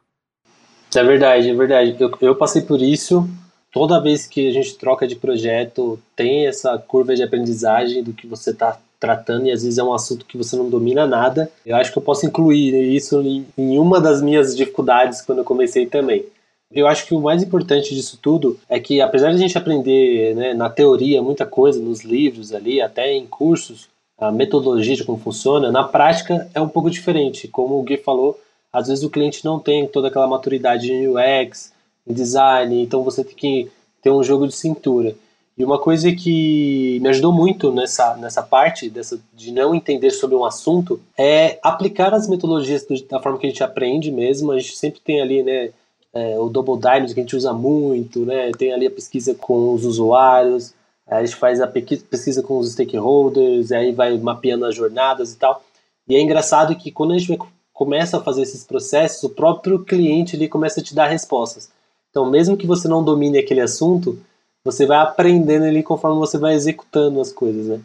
É 0.93 1.03
verdade, 1.03 1.49
é 1.49 1.53
verdade. 1.53 1.95
Eu, 1.97 2.11
eu 2.19 2.35
passei 2.35 2.63
por 2.63 2.81
isso. 2.81 3.25
Toda 3.71 4.01
vez 4.01 4.25
que 4.25 4.47
a 4.47 4.51
gente 4.51 4.75
troca 4.75 5.07
de 5.07 5.15
projeto, 5.15 5.99
tem 6.15 6.47
essa 6.47 6.77
curva 6.77 7.15
de 7.15 7.23
aprendizagem 7.23 8.03
do 8.03 8.13
que 8.13 8.25
você 8.25 8.49
está 8.51 8.79
tratando 8.99 9.47
e 9.47 9.51
às 9.51 9.63
vezes 9.63 9.77
é 9.77 9.83
um 9.83 9.93
assunto 9.93 10.25
que 10.25 10.37
você 10.37 10.55
não 10.55 10.69
domina 10.69 11.07
nada. 11.07 11.51
Eu 11.65 11.75
acho 11.75 11.91
que 11.91 11.97
eu 11.97 12.03
posso 12.03 12.25
incluir 12.25 12.73
isso 12.93 13.21
em, 13.21 13.77
uma 13.77 14.01
das 14.01 14.21
minhas 14.21 14.55
dificuldades 14.55 15.21
quando 15.21 15.39
eu 15.39 15.45
comecei 15.45 15.85
também. 15.85 16.25
Eu 16.71 16.87
acho 16.87 17.07
que 17.07 17.15
o 17.15 17.21
mais 17.21 17.41
importante 17.41 17.95
disso 17.95 18.19
tudo 18.21 18.59
é 18.67 18.79
que, 18.79 19.01
apesar 19.01 19.29
de 19.29 19.35
a 19.35 19.39
gente 19.39 19.57
aprender 19.57 20.35
né, 20.35 20.53
na 20.53 20.69
teoria 20.69 21.21
muita 21.21 21.45
coisa, 21.45 21.79
nos 21.79 22.01
livros 22.01 22.53
ali, 22.53 22.79
até 22.79 23.11
em 23.13 23.25
cursos, 23.25 23.87
a 24.19 24.31
metodologia 24.31 24.95
de 24.95 25.03
como 25.03 25.17
funciona, 25.17 25.71
na 25.71 25.83
prática 25.83 26.47
é 26.53 26.61
um 26.61 26.69
pouco 26.69 26.91
diferente. 26.91 27.47
Como 27.47 27.79
o 27.79 27.83
Gui 27.83 27.97
falou, 27.97 28.39
às 28.71 28.87
vezes 28.87 29.03
o 29.03 29.09
cliente 29.09 29.43
não 29.43 29.59
tem 29.59 29.87
toda 29.87 30.09
aquela 30.09 30.27
maturidade 30.27 30.91
em 30.91 31.07
UX, 31.07 31.71
em 32.09 32.13
design, 32.13 32.81
então 32.81 33.03
você 33.03 33.23
tem 33.23 33.35
que 33.35 33.71
ter 34.01 34.09
um 34.09 34.23
jogo 34.23 34.47
de 34.47 34.55
cintura. 34.55 35.15
E 35.57 35.63
uma 35.63 35.77
coisa 35.77 36.09
que 36.13 36.99
me 37.01 37.09
ajudou 37.09 37.33
muito 37.33 37.69
nessa, 37.69 38.15
nessa 38.15 38.41
parte 38.41 38.89
dessa, 38.89 39.19
de 39.33 39.51
não 39.51 39.75
entender 39.75 40.09
sobre 40.11 40.33
um 40.33 40.45
assunto 40.45 41.01
é 41.17 41.59
aplicar 41.61 42.13
as 42.13 42.29
metodologias 42.29 42.85
do, 42.85 42.95
da 43.05 43.19
forma 43.19 43.37
que 43.37 43.45
a 43.45 43.49
gente 43.49 43.61
aprende 43.61 44.09
mesmo. 44.09 44.53
A 44.53 44.57
gente 44.57 44.77
sempre 44.77 45.01
tem 45.01 45.21
ali, 45.21 45.43
né, 45.43 45.71
é, 46.13 46.39
o 46.39 46.47
Double 46.47 46.79
Diamond 46.79 47.13
que 47.13 47.19
a 47.19 47.23
gente 47.23 47.35
usa 47.35 47.51
muito, 47.51 48.25
né, 48.25 48.51
tem 48.57 48.71
ali 48.71 48.87
a 48.87 48.91
pesquisa 48.91 49.35
com 49.35 49.73
os 49.73 49.83
usuários, 49.83 50.73
a 51.05 51.25
gente 51.25 51.35
faz 51.35 51.59
a 51.59 51.67
pesquisa 51.67 52.41
com 52.41 52.57
os 52.57 52.71
stakeholders, 52.71 53.73
aí 53.73 53.91
vai 53.91 54.17
mapeando 54.17 54.65
as 54.65 54.75
jornadas 54.75 55.33
e 55.33 55.37
tal. 55.37 55.61
E 56.07 56.15
é 56.15 56.21
engraçado 56.21 56.73
que 56.75 56.89
quando 56.89 57.11
a 57.11 57.17
gente 57.17 57.37
começa 57.73 58.17
a 58.17 58.21
fazer 58.21 58.43
esses 58.43 58.63
processos, 58.63 59.23
o 59.23 59.29
próprio 59.29 59.83
cliente 59.83 60.37
ele 60.37 60.47
começa 60.47 60.79
a 60.79 60.83
te 60.83 60.95
dar 60.95 61.07
respostas. 61.07 61.69
Então, 62.09 62.29
mesmo 62.29 62.57
que 62.57 62.67
você 62.67 62.87
não 62.87 63.03
domine 63.03 63.37
aquele 63.37 63.61
assunto, 63.61 64.19
você 64.63 64.85
vai 64.85 64.97
aprendendo 64.97 65.65
ali 65.65 65.83
conforme 65.83 66.19
você 66.19 66.37
vai 66.37 66.53
executando 66.53 67.19
as 67.21 67.31
coisas, 67.31 67.67
né? 67.67 67.79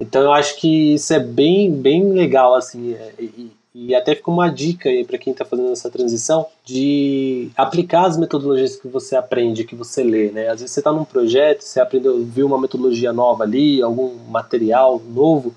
Então 0.00 0.22
eu 0.22 0.32
acho 0.32 0.56
que 0.58 0.94
isso 0.94 1.12
é 1.12 1.20
bem, 1.20 1.72
bem 1.72 2.12
legal, 2.12 2.54
assim, 2.54 2.94
é, 2.94 3.14
e, 3.20 3.52
e 3.74 3.94
até 3.94 4.14
fica 4.14 4.30
uma 4.30 4.48
dica 4.48 4.88
aí 4.88 5.04
para 5.04 5.16
quem 5.16 5.32
está 5.32 5.44
fazendo 5.44 5.70
essa 5.70 5.88
transição 5.88 6.44
de 6.64 7.50
aplicar 7.56 8.06
as 8.06 8.18
metodologias 8.18 8.76
que 8.76 8.88
você 8.88 9.14
aprende, 9.14 9.64
que 9.64 9.76
você 9.76 10.02
lê, 10.02 10.30
né? 10.30 10.48
Às 10.48 10.60
vezes 10.60 10.72
você 10.72 10.80
está 10.80 10.92
num 10.92 11.04
projeto, 11.04 11.62
você 11.62 11.80
aprendeu, 11.80 12.22
viu 12.24 12.46
uma 12.46 12.60
metodologia 12.60 13.12
nova 13.12 13.44
ali, 13.44 13.80
algum 13.80 14.14
material 14.28 15.00
novo, 15.00 15.54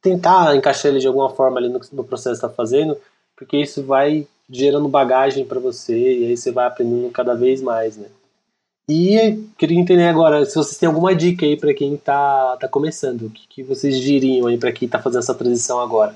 tentar 0.00 0.56
encaixar 0.56 0.90
ele 0.90 1.00
de 1.00 1.06
alguma 1.06 1.28
forma 1.28 1.58
ali 1.58 1.68
no, 1.68 1.80
no 1.92 2.04
processo 2.04 2.40
que 2.40 2.46
está 2.46 2.48
fazendo, 2.48 2.96
porque 3.36 3.58
isso 3.58 3.82
vai 3.82 4.26
gerando 4.52 4.86
bagagem 4.86 5.46
para 5.46 5.58
você 5.58 6.18
e 6.18 6.26
aí 6.26 6.36
você 6.36 6.52
vai 6.52 6.66
aprendendo 6.66 7.10
cada 7.10 7.34
vez 7.34 7.62
mais, 7.62 7.96
né? 7.96 8.08
E 8.88 9.42
queria 9.56 9.78
entender 9.78 10.06
agora 10.06 10.44
se 10.44 10.54
vocês 10.54 10.76
têm 10.76 10.88
alguma 10.88 11.14
dica 11.14 11.46
aí 11.46 11.56
para 11.56 11.72
quem 11.72 11.94
está 11.94 12.56
tá 12.58 12.68
começando. 12.68 13.22
O 13.22 13.30
que, 13.30 13.46
que 13.48 13.62
vocês 13.62 13.98
diriam 13.98 14.46
aí 14.46 14.58
para 14.58 14.72
quem 14.72 14.86
está 14.86 14.98
fazendo 14.98 15.20
essa 15.20 15.34
transição 15.34 15.80
agora? 15.80 16.14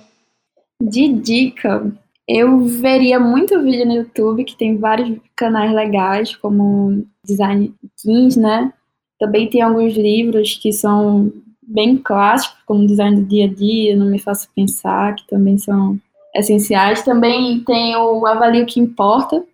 De 0.83 1.09
dica, 1.09 1.91
eu 2.29 2.67
veria 2.67 3.19
muito 3.19 3.63
vídeo 3.63 3.87
no 3.87 3.95
YouTube, 3.95 4.45
que 4.45 4.57
tem 4.57 4.77
vários 4.77 5.19
canais 5.35 5.73
legais, 5.73 6.37
como 6.37 7.07
Design 7.25 7.73
Kings, 8.03 8.39
né? 8.39 8.73
Também 9.19 9.49
tem 9.49 9.63
alguns 9.63 9.95
livros 9.95 10.55
que 10.55 10.73
são 10.73 11.33
bem 11.63 11.97
clássicos, 11.97 12.59
como 12.67 12.87
Design 12.87 13.23
do 13.23 13.27
Dia 13.27 13.47
a 13.47 13.49
Dia, 13.49 13.97
Não 13.97 14.07
Me 14.07 14.19
Faça 14.19 14.49
Pensar, 14.55 15.15
que 15.15 15.27
também 15.27 15.57
são 15.57 15.99
essenciais. 16.39 17.03
Também 17.03 17.61
tem 17.61 17.97
o 17.97 18.27
Avalio 18.27 18.67
que 18.67 18.81
Importa, 18.81 19.45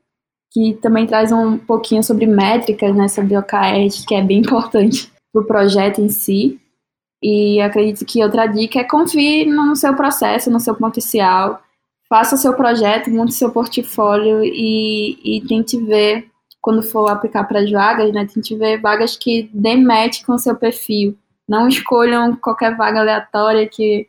que 0.52 0.74
também 0.82 1.06
traz 1.06 1.32
um 1.32 1.56
pouquinho 1.56 2.02
sobre 2.02 2.26
métricas, 2.26 2.94
né, 2.94 3.08
sobre 3.08 3.36
OKRs, 3.36 4.04
que 4.06 4.14
é 4.14 4.22
bem 4.22 4.38
importante 4.40 5.10
para 5.32 5.42
o 5.42 5.46
projeto 5.46 6.00
em 6.00 6.08
si. 6.08 6.60
E 7.22 7.60
acredito 7.60 8.04
que 8.04 8.22
outra 8.22 8.46
dica 8.46 8.80
é 8.80 8.84
confie 8.84 9.46
no 9.46 9.76
seu 9.76 9.94
processo, 9.94 10.50
no 10.50 10.58
seu 10.58 10.74
potencial, 10.74 11.62
faça 12.08 12.34
o 12.34 12.38
seu 12.38 12.52
projeto, 12.52 13.10
monte 13.10 13.32
seu 13.32 13.50
portfólio 13.50 14.44
e, 14.44 15.18
e 15.24 15.40
tente 15.46 15.78
ver, 15.78 16.26
quando 16.60 16.82
for 16.82 17.08
aplicar 17.08 17.44
para 17.44 17.60
as 17.60 17.70
vagas, 17.70 18.12
né, 18.12 18.26
tente 18.26 18.54
ver 18.56 18.80
vagas 18.80 19.16
que 19.16 19.48
dêem 19.54 19.82
match 19.82 20.22
com 20.24 20.34
o 20.34 20.38
seu 20.38 20.54
perfil. 20.56 21.16
Não 21.48 21.66
escolham 21.66 22.36
qualquer 22.36 22.76
vaga 22.76 23.00
aleatória 23.00 23.66
que 23.66 24.06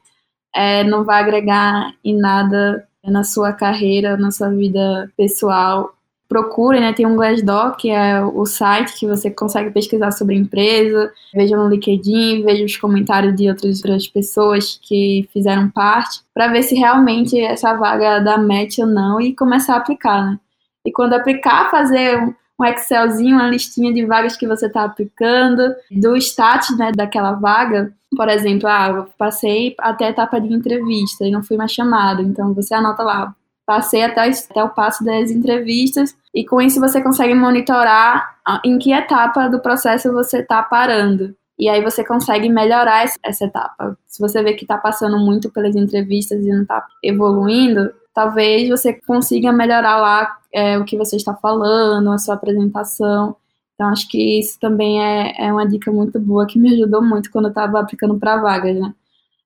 é, 0.56 0.84
não 0.84 1.04
vai 1.04 1.22
agregar 1.22 1.94
em 2.04 2.16
nada 2.16 2.88
na 3.04 3.24
sua 3.24 3.52
carreira, 3.52 4.18
na 4.18 4.32
sua 4.32 4.50
vida 4.50 5.12
pessoal 5.18 5.94
procure, 6.34 6.80
né? 6.80 6.92
Tem 6.94 7.06
um 7.06 7.16
Glassdoor, 7.16 7.76
que 7.78 7.92
é 7.92 8.20
o 8.24 8.44
site 8.44 8.98
que 8.98 9.06
você 9.06 9.30
consegue 9.30 9.70
pesquisar 9.70 10.10
sobre 10.10 10.34
a 10.34 10.40
empresa, 10.40 11.12
veja 11.32 11.56
no 11.56 11.70
LinkedIn, 11.70 12.44
veja 12.44 12.66
os 12.66 12.76
comentários 12.76 13.36
de 13.36 13.48
outras, 13.48 13.78
outras 13.78 14.08
pessoas 14.08 14.80
que 14.82 15.30
fizeram 15.32 15.70
parte, 15.70 16.22
para 16.34 16.48
ver 16.48 16.64
se 16.64 16.74
realmente 16.74 17.40
essa 17.40 17.76
vaga 17.76 18.20
dá 18.20 18.40
match 18.40 18.80
ou 18.80 18.88
não 18.88 19.22
e 19.22 19.36
começar 19.36 19.76
a 19.76 19.78
aplicar, 19.78 20.26
né? 20.26 20.40
E 20.84 20.92
quando 20.92 21.14
aplicar, 21.14 21.70
fazer 21.70 22.36
um 22.60 22.66
Excelzinho, 22.66 23.36
uma 23.36 23.50
listinha 23.50 23.94
de 23.94 24.06
vagas 24.06 24.38
que 24.38 24.48
você 24.48 24.68
está 24.68 24.84
aplicando, 24.84 25.76
do 25.92 26.16
status 26.18 26.78
né, 26.78 26.92
daquela 26.96 27.34
vaga. 27.34 27.92
Por 28.16 28.30
exemplo, 28.30 28.68
ah, 28.68 28.90
eu 28.90 29.08
passei 29.18 29.76
até 29.80 30.06
a 30.06 30.10
etapa 30.10 30.40
de 30.40 30.54
entrevista 30.54 31.26
e 31.26 31.32
não 31.32 31.44
fui 31.44 31.58
mais 31.58 31.72
chamado. 31.72 32.22
Então 32.22 32.54
você 32.54 32.74
anota 32.74 33.04
lá, 33.04 33.36
passei 33.66 34.04
até, 34.04 34.30
até 34.30 34.64
o 34.64 34.70
passo 34.70 35.04
das 35.04 35.32
entrevistas 35.32 36.16
e 36.34 36.46
com 36.46 36.62
isso 36.62 36.80
você 36.80 37.02
consegue 37.02 37.34
monitorar 37.34 38.38
em 38.64 38.78
que 38.78 38.92
etapa 38.92 39.48
do 39.48 39.60
processo 39.60 40.12
você 40.12 40.40
está 40.40 40.62
parando. 40.62 41.36
E 41.58 41.70
aí 41.70 41.84
você 41.84 42.04
consegue 42.04 42.50
melhorar 42.50 43.06
essa 43.24 43.46
etapa. 43.46 43.98
Se 44.08 44.20
você 44.20 44.42
vê 44.42 44.54
que 44.54 44.64
está 44.64 44.78
passando 44.78 45.18
muito 45.20 45.52
pelas 45.52 45.76
entrevistas 45.76 46.44
e 46.44 46.50
não 46.50 46.64
está 46.64 46.86
evoluindo, 47.04 47.92
talvez 48.14 48.70
você 48.70 48.94
consiga 48.94 49.52
melhorar 49.52 49.98
lá 49.98 50.38
é, 50.52 50.78
o 50.78 50.86
que 50.86 50.98
você 50.98 51.16
está 51.16 51.34
falando, 51.34 52.12
a 52.12 52.18
sua 52.18 52.36
apresentação. 52.36 53.36
Então, 53.74 53.90
acho 53.90 54.08
que 54.08 54.40
isso 54.40 54.60
também 54.60 55.04
é, 55.04 55.48
é 55.48 55.52
uma 55.52 55.68
dica 55.68 55.92
muito 55.92 56.20
boa 56.20 56.46
que 56.46 56.60
me 56.60 56.74
ajudou 56.74 57.02
muito 57.02 57.32
quando 57.32 57.46
eu 57.46 57.50
estava 57.50 57.80
aplicando 57.80 58.20
para 58.20 58.38
vagas, 58.38 58.80
né? 58.80 58.94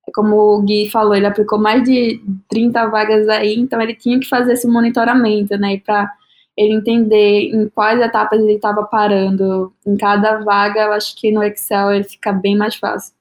É 0.08 0.12
como 0.14 0.36
o 0.38 0.62
Gui 0.62 0.90
falou, 0.90 1.16
ele 1.16 1.26
aplicou 1.26 1.60
mais 1.60 1.84
de 1.84 2.22
30 2.50 2.88
vagas 2.88 3.28
aí, 3.30 3.56
então 3.56 3.82
ele 3.82 3.96
tinha 3.96 4.20
que 4.20 4.28
fazer 4.28 4.54
esse 4.54 4.68
monitoramento, 4.68 5.58
né? 5.58 5.80
Para 5.80 6.12
ele 6.58 6.74
entender 6.74 7.52
em 7.54 7.70
quais 7.70 8.02
etapas 8.02 8.40
ele 8.42 8.54
estava 8.54 8.84
parando 8.84 9.74
em 9.86 9.96
cada 9.98 10.40
vaga, 10.44 10.82
eu 10.82 10.94
acho 10.94 11.16
que 11.16 11.32
no 11.32 11.44
Excel 11.44 11.92
ele 11.94 12.04
fica 12.04 12.32
bem 12.34 12.58
mais 12.58 12.76
fácil. 12.76 13.14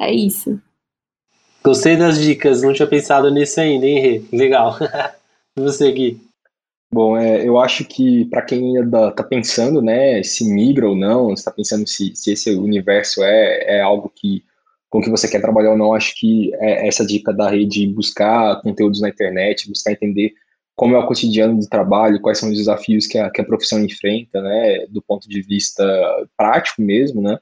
É 0.00 0.12
isso. 0.12 0.60
Gostei 1.64 1.96
das 1.96 2.18
dicas, 2.18 2.62
não 2.62 2.72
tinha 2.72 2.88
pensado 2.88 3.30
nisso 3.30 3.60
ainda, 3.60 3.86
hein, 3.86 4.00
Rê? 4.00 4.22
Legal. 4.32 4.76
e 5.56 5.60
você, 5.60 5.92
Gui? 5.92 6.20
Bom, 6.92 7.16
é, 7.16 7.46
eu 7.46 7.58
acho 7.58 7.84
que 7.84 8.26
para 8.26 8.42
quem 8.42 8.76
ainda 8.76 9.08
está 9.08 9.22
pensando, 9.22 9.80
né, 9.80 10.22
se 10.22 10.44
migra 10.44 10.88
ou 10.88 10.94
não, 10.94 11.32
está 11.32 11.50
pensando 11.50 11.86
se, 11.86 12.14
se 12.14 12.32
esse 12.32 12.50
universo 12.54 13.22
é, 13.22 13.78
é 13.78 13.80
algo 13.80 14.12
que 14.14 14.44
com 14.90 15.00
que 15.00 15.08
você 15.08 15.26
quer 15.26 15.40
trabalhar 15.40 15.70
ou 15.70 15.78
não, 15.78 15.94
acho 15.94 16.14
que 16.14 16.54
é 16.56 16.86
essa 16.86 17.06
dica 17.06 17.32
da 17.32 17.48
rede 17.48 17.86
buscar 17.86 18.60
conteúdos 18.60 19.00
na 19.00 19.08
internet, 19.08 19.66
buscar 19.70 19.92
entender 19.92 20.34
como 20.76 20.94
é 20.94 20.98
o 20.98 21.06
cotidiano 21.06 21.58
do 21.58 21.66
trabalho, 21.66 22.20
quais 22.20 22.36
são 22.36 22.50
os 22.50 22.58
desafios 22.58 23.06
que 23.06 23.16
a, 23.16 23.30
que 23.30 23.40
a 23.40 23.44
profissão 23.44 23.82
enfrenta, 23.82 24.42
né, 24.42 24.84
do 24.90 25.00
ponto 25.00 25.26
de 25.26 25.40
vista 25.40 25.82
prático 26.36 26.82
mesmo, 26.82 27.22
né, 27.22 27.38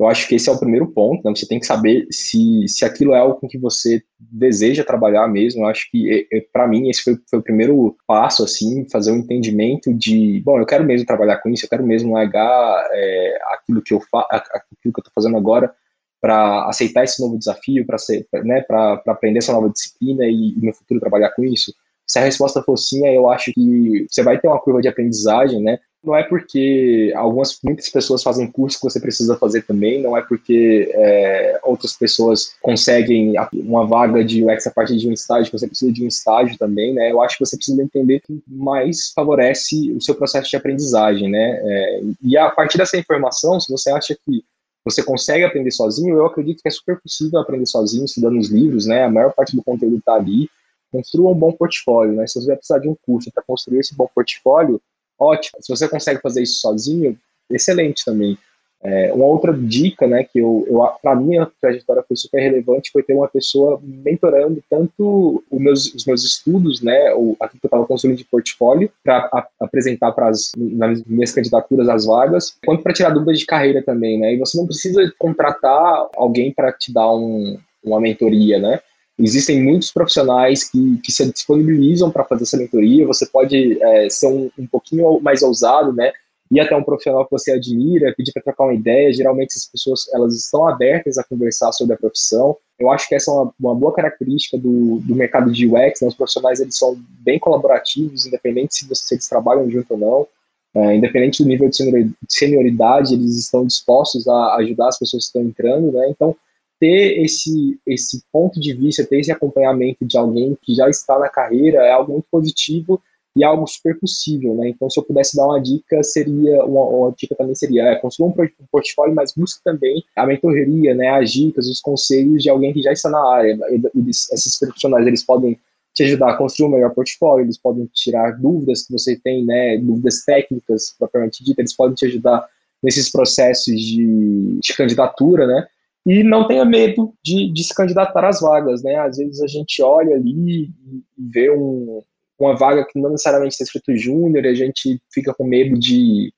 eu 0.00 0.08
acho 0.08 0.26
que 0.26 0.34
esse 0.34 0.48
é 0.48 0.52
o 0.52 0.58
primeiro 0.58 0.86
ponto, 0.86 1.22
né? 1.22 1.30
Você 1.36 1.46
tem 1.46 1.60
que 1.60 1.66
saber 1.66 2.06
se, 2.10 2.66
se 2.66 2.86
aquilo 2.86 3.12
é 3.12 3.18
algo 3.18 3.38
com 3.38 3.46
que 3.46 3.58
você 3.58 4.02
deseja 4.18 4.82
trabalhar 4.82 5.28
mesmo. 5.28 5.62
Eu 5.62 5.66
acho 5.66 5.90
que, 5.90 6.26
para 6.50 6.66
mim, 6.66 6.88
esse 6.88 7.02
foi, 7.02 7.18
foi, 7.28 7.38
o 7.38 7.42
primeiro 7.42 7.94
passo, 8.06 8.42
assim, 8.42 8.88
fazer 8.90 9.12
um 9.12 9.18
entendimento 9.18 9.92
de, 9.92 10.40
bom, 10.42 10.58
eu 10.58 10.64
quero 10.64 10.84
mesmo 10.84 11.06
trabalhar 11.06 11.36
com 11.42 11.50
isso, 11.50 11.66
eu 11.66 11.68
quero 11.68 11.86
mesmo 11.86 12.14
largar 12.14 12.88
é, 12.92 13.38
aquilo 13.52 13.82
que 13.82 13.92
eu 13.92 14.00
fa 14.00 14.26
aquilo 14.30 14.74
que 14.80 14.88
eu 14.88 15.02
estou 15.02 15.12
fazendo 15.14 15.36
agora 15.36 15.70
para 16.18 16.66
aceitar 16.66 17.04
esse 17.04 17.20
novo 17.20 17.38
desafio, 17.38 17.86
para 17.86 17.98
né, 18.42 18.64
aprender 19.06 19.40
essa 19.40 19.52
nova 19.52 19.68
disciplina 19.68 20.24
e, 20.24 20.54
e 20.56 20.66
no 20.66 20.72
futuro 20.72 20.98
trabalhar 20.98 21.30
com 21.32 21.44
isso. 21.44 21.74
Se 22.06 22.18
a 22.18 22.22
resposta 22.22 22.62
for 22.62 22.78
sim, 22.78 23.06
eu 23.06 23.28
acho 23.28 23.52
que 23.52 24.06
você 24.08 24.22
vai 24.22 24.40
ter 24.40 24.48
uma 24.48 24.60
curva 24.60 24.80
de 24.80 24.88
aprendizagem, 24.88 25.62
né? 25.62 25.78
Não 26.02 26.16
é 26.16 26.22
porque 26.22 27.12
algumas 27.14 27.58
muitas 27.62 27.90
pessoas 27.90 28.22
fazem 28.22 28.50
curso 28.50 28.78
que 28.78 28.84
você 28.84 28.98
precisa 28.98 29.36
fazer 29.36 29.62
também, 29.62 30.02
não 30.02 30.16
é 30.16 30.22
porque 30.22 30.90
é, 30.94 31.60
outras 31.62 31.92
pessoas 31.92 32.54
conseguem 32.62 33.34
uma 33.52 33.86
vaga 33.86 34.24
de 34.24 34.42
UX 34.42 34.66
a 34.66 34.70
partir 34.70 34.96
de 34.96 35.06
um 35.06 35.12
estágio 35.12 35.50
que 35.50 35.58
você 35.58 35.68
precisa 35.68 35.92
de 35.92 36.02
um 36.02 36.08
estágio 36.08 36.56
também, 36.56 36.94
né? 36.94 37.12
Eu 37.12 37.20
acho 37.20 37.36
que 37.36 37.44
você 37.44 37.54
precisa 37.54 37.82
entender 37.82 38.20
que 38.20 38.42
mais 38.48 39.12
favorece 39.14 39.92
o 39.92 40.00
seu 40.00 40.14
processo 40.14 40.48
de 40.48 40.56
aprendizagem, 40.56 41.30
né? 41.30 41.60
É, 41.62 42.00
e 42.22 42.36
a 42.38 42.48
partir 42.50 42.78
dessa 42.78 42.96
informação, 42.96 43.60
se 43.60 43.70
você 43.70 43.90
acha 43.90 44.16
que 44.24 44.42
você 44.82 45.02
consegue 45.02 45.44
aprender 45.44 45.70
sozinho, 45.70 46.16
eu 46.16 46.24
acredito 46.24 46.62
que 46.62 46.68
é 46.68 46.72
super 46.72 46.98
possível 46.98 47.38
aprender 47.38 47.66
sozinho, 47.66 48.06
estudando 48.06 48.38
os 48.38 48.48
livros, 48.48 48.86
né? 48.86 49.04
A 49.04 49.10
maior 49.10 49.34
parte 49.34 49.54
do 49.54 49.62
conteúdo 49.62 49.98
está 49.98 50.14
ali. 50.14 50.48
Construa 50.90 51.30
um 51.30 51.34
bom 51.34 51.52
portfólio, 51.52 52.14
né? 52.14 52.26
Se 52.26 52.40
você 52.40 52.46
vai 52.46 52.56
precisar 52.56 52.78
de 52.78 52.88
um 52.88 52.96
curso 53.06 53.30
para 53.32 53.44
construir 53.46 53.80
esse 53.80 53.94
bom 53.94 54.08
portfólio, 54.14 54.80
ótimo. 55.20 55.58
Se 55.60 55.68
você 55.68 55.88
consegue 55.88 56.20
fazer 56.20 56.42
isso 56.42 56.60
sozinho, 56.60 57.16
excelente 57.50 58.04
também. 58.04 58.38
É, 58.82 59.12
uma 59.12 59.26
outra 59.26 59.52
dica, 59.52 60.06
né, 60.06 60.24
que 60.24 60.38
eu, 60.38 60.64
eu 60.66 60.82
para 61.02 61.14
mim 61.14 61.36
a 61.36 61.46
trajetória 61.60 62.02
foi 62.08 62.16
super 62.16 62.40
relevante, 62.40 62.90
foi 62.90 63.02
ter 63.02 63.12
uma 63.12 63.28
pessoa 63.28 63.78
mentorando 63.82 64.62
tanto 64.70 65.44
os 65.50 65.60
meus, 65.60 65.94
os 65.94 66.06
meus 66.06 66.24
estudos, 66.24 66.80
né, 66.80 67.12
o, 67.12 67.36
aquilo 67.38 67.60
que 67.60 67.66
eu 67.66 67.68
estava 67.68 67.86
construindo 67.86 68.16
de 68.16 68.24
portfólio, 68.24 68.90
para 69.04 69.48
apresentar 69.60 70.12
para 70.12 70.28
as 70.28 70.52
minhas 70.56 71.30
candidaturas 71.30 71.90
às 71.90 72.06
vagas, 72.06 72.56
quanto 72.64 72.82
para 72.82 72.94
tirar 72.94 73.10
dúvidas 73.10 73.38
de 73.38 73.44
carreira 73.44 73.82
também, 73.82 74.18
né, 74.18 74.32
e 74.32 74.38
você 74.38 74.56
não 74.56 74.64
precisa 74.64 75.12
contratar 75.18 76.08
alguém 76.16 76.50
para 76.50 76.72
te 76.72 76.90
dar 76.90 77.14
um, 77.14 77.58
uma 77.84 78.00
mentoria, 78.00 78.58
né, 78.58 78.80
Existem 79.22 79.62
muitos 79.62 79.92
profissionais 79.92 80.64
que, 80.64 80.98
que 81.04 81.12
se 81.12 81.30
disponibilizam 81.30 82.10
para 82.10 82.24
fazer 82.24 82.44
essa 82.44 82.56
mentoria. 82.56 83.06
Você 83.06 83.26
pode 83.26 83.78
é, 83.82 84.08
ser 84.08 84.26
um, 84.26 84.50
um 84.58 84.66
pouquinho 84.66 85.20
mais 85.20 85.42
ousado, 85.42 85.92
né? 85.92 86.10
Ir 86.50 86.58
até 86.60 86.74
um 86.74 86.82
profissional 86.82 87.24
que 87.24 87.30
você 87.30 87.52
admira, 87.52 88.14
pedir 88.16 88.32
para 88.32 88.42
trocar 88.42 88.64
uma 88.64 88.74
ideia. 88.74 89.12
Geralmente, 89.12 89.56
as 89.56 89.66
pessoas 89.66 90.08
elas 90.12 90.34
estão 90.34 90.66
abertas 90.66 91.18
a 91.18 91.24
conversar 91.24 91.70
sobre 91.72 91.94
a 91.94 91.98
profissão. 91.98 92.56
Eu 92.78 92.90
acho 92.90 93.08
que 93.08 93.14
essa 93.14 93.30
é 93.30 93.34
uma, 93.34 93.54
uma 93.60 93.74
boa 93.74 93.92
característica 93.92 94.58
do, 94.58 94.98
do 95.00 95.14
mercado 95.14 95.52
de 95.52 95.66
UX. 95.66 96.00
Né? 96.00 96.08
Os 96.08 96.14
profissionais 96.14 96.58
eles 96.58 96.76
são 96.76 96.98
bem 97.20 97.38
colaborativos, 97.38 98.26
independente 98.26 98.74
se 98.74 99.14
eles 99.14 99.28
trabalham 99.28 99.70
junto 99.70 99.92
ou 99.92 99.98
não. 99.98 100.26
É, 100.72 100.96
independente 100.96 101.42
do 101.42 101.48
nível 101.48 101.68
de 101.68 102.12
senioridade, 102.28 103.14
eles 103.14 103.36
estão 103.36 103.66
dispostos 103.66 104.26
a 104.26 104.56
ajudar 104.56 104.88
as 104.88 104.98
pessoas 104.98 105.24
que 105.24 105.38
estão 105.38 105.42
entrando, 105.42 105.92
né? 105.92 106.08
Então, 106.08 106.34
ter 106.80 107.22
esse, 107.22 107.78
esse 107.86 108.24
ponto 108.32 108.58
de 108.58 108.72
vista, 108.72 109.04
ter 109.04 109.20
esse 109.20 109.30
acompanhamento 109.30 110.04
de 110.04 110.16
alguém 110.16 110.56
que 110.62 110.74
já 110.74 110.88
está 110.88 111.18
na 111.18 111.28
carreira 111.28 111.82
é 111.82 111.92
algo 111.92 112.12
muito 112.12 112.26
positivo 112.30 113.00
e 113.36 113.44
algo 113.44 113.64
super 113.66 113.96
possível, 113.98 114.56
né? 114.56 114.70
Então, 114.70 114.90
se 114.90 114.98
eu 114.98 115.04
pudesse 115.04 115.36
dar 115.36 115.46
uma 115.46 115.60
dica, 115.60 116.02
seria 116.02 116.64
uma, 116.64 116.84
uma 116.86 117.14
dica 117.16 117.36
também 117.36 117.54
seria 117.54 117.84
é, 117.84 118.00
um, 118.02 118.26
um 118.26 118.66
portfólio, 118.72 119.14
mas 119.14 119.32
busque 119.36 119.62
também 119.62 120.02
a 120.16 120.26
mentoria, 120.26 120.94
né? 120.94 121.10
As 121.10 121.30
dicas, 121.30 121.68
os 121.68 121.80
conselhos 121.80 122.42
de 122.42 122.50
alguém 122.50 122.72
que 122.72 122.82
já 122.82 122.92
está 122.92 123.08
na 123.08 123.24
área. 123.32 123.56
Eles, 123.94 124.28
esses 124.32 124.58
profissionais, 124.58 125.06
eles 125.06 125.22
podem 125.22 125.56
te 125.94 126.04
ajudar 126.04 126.30
a 126.30 126.36
construir 126.36 126.68
um 126.68 126.72
melhor 126.72 126.92
portfólio, 126.92 127.44
eles 127.44 127.58
podem 127.58 127.88
tirar 127.94 128.32
dúvidas 128.32 128.86
que 128.86 128.92
você 128.92 129.16
tem, 129.16 129.44
né? 129.44 129.78
Dúvidas 129.78 130.24
técnicas 130.24 130.94
propriamente 130.98 131.44
dita, 131.44 131.60
eles 131.60 131.76
podem 131.76 131.94
te 131.94 132.06
ajudar 132.06 132.48
nesses 132.82 133.10
processos 133.10 133.78
de, 133.78 134.58
de 134.60 134.76
candidatura, 134.76 135.46
né? 135.46 135.68
E 136.06 136.22
não 136.22 136.46
tenha 136.46 136.64
medo 136.64 137.14
de, 137.22 137.52
de, 137.52 137.64
se 137.64 137.74
candidatar 137.74 138.26
às 138.26 138.40
vagas, 138.40 138.82
né? 138.82 138.96
Às 138.96 139.18
vezes 139.18 139.40
a 139.42 139.46
gente 139.46 139.82
olha 139.82 140.16
ali 140.16 140.64
e 140.64 140.72
vê 141.18 141.50
um, 141.50 142.02
uma 142.38 142.56
vaga 142.56 142.86
que 142.86 142.98
não 142.98 143.10
necessariamente 143.10 143.52
está 143.52 143.64
escrito 143.64 143.96
júnior 143.96 144.46
a 144.46 144.54
gente 144.54 145.00
fica 145.12 145.34
com 145.34 145.44
medo 145.44 145.78
de, 145.78 146.32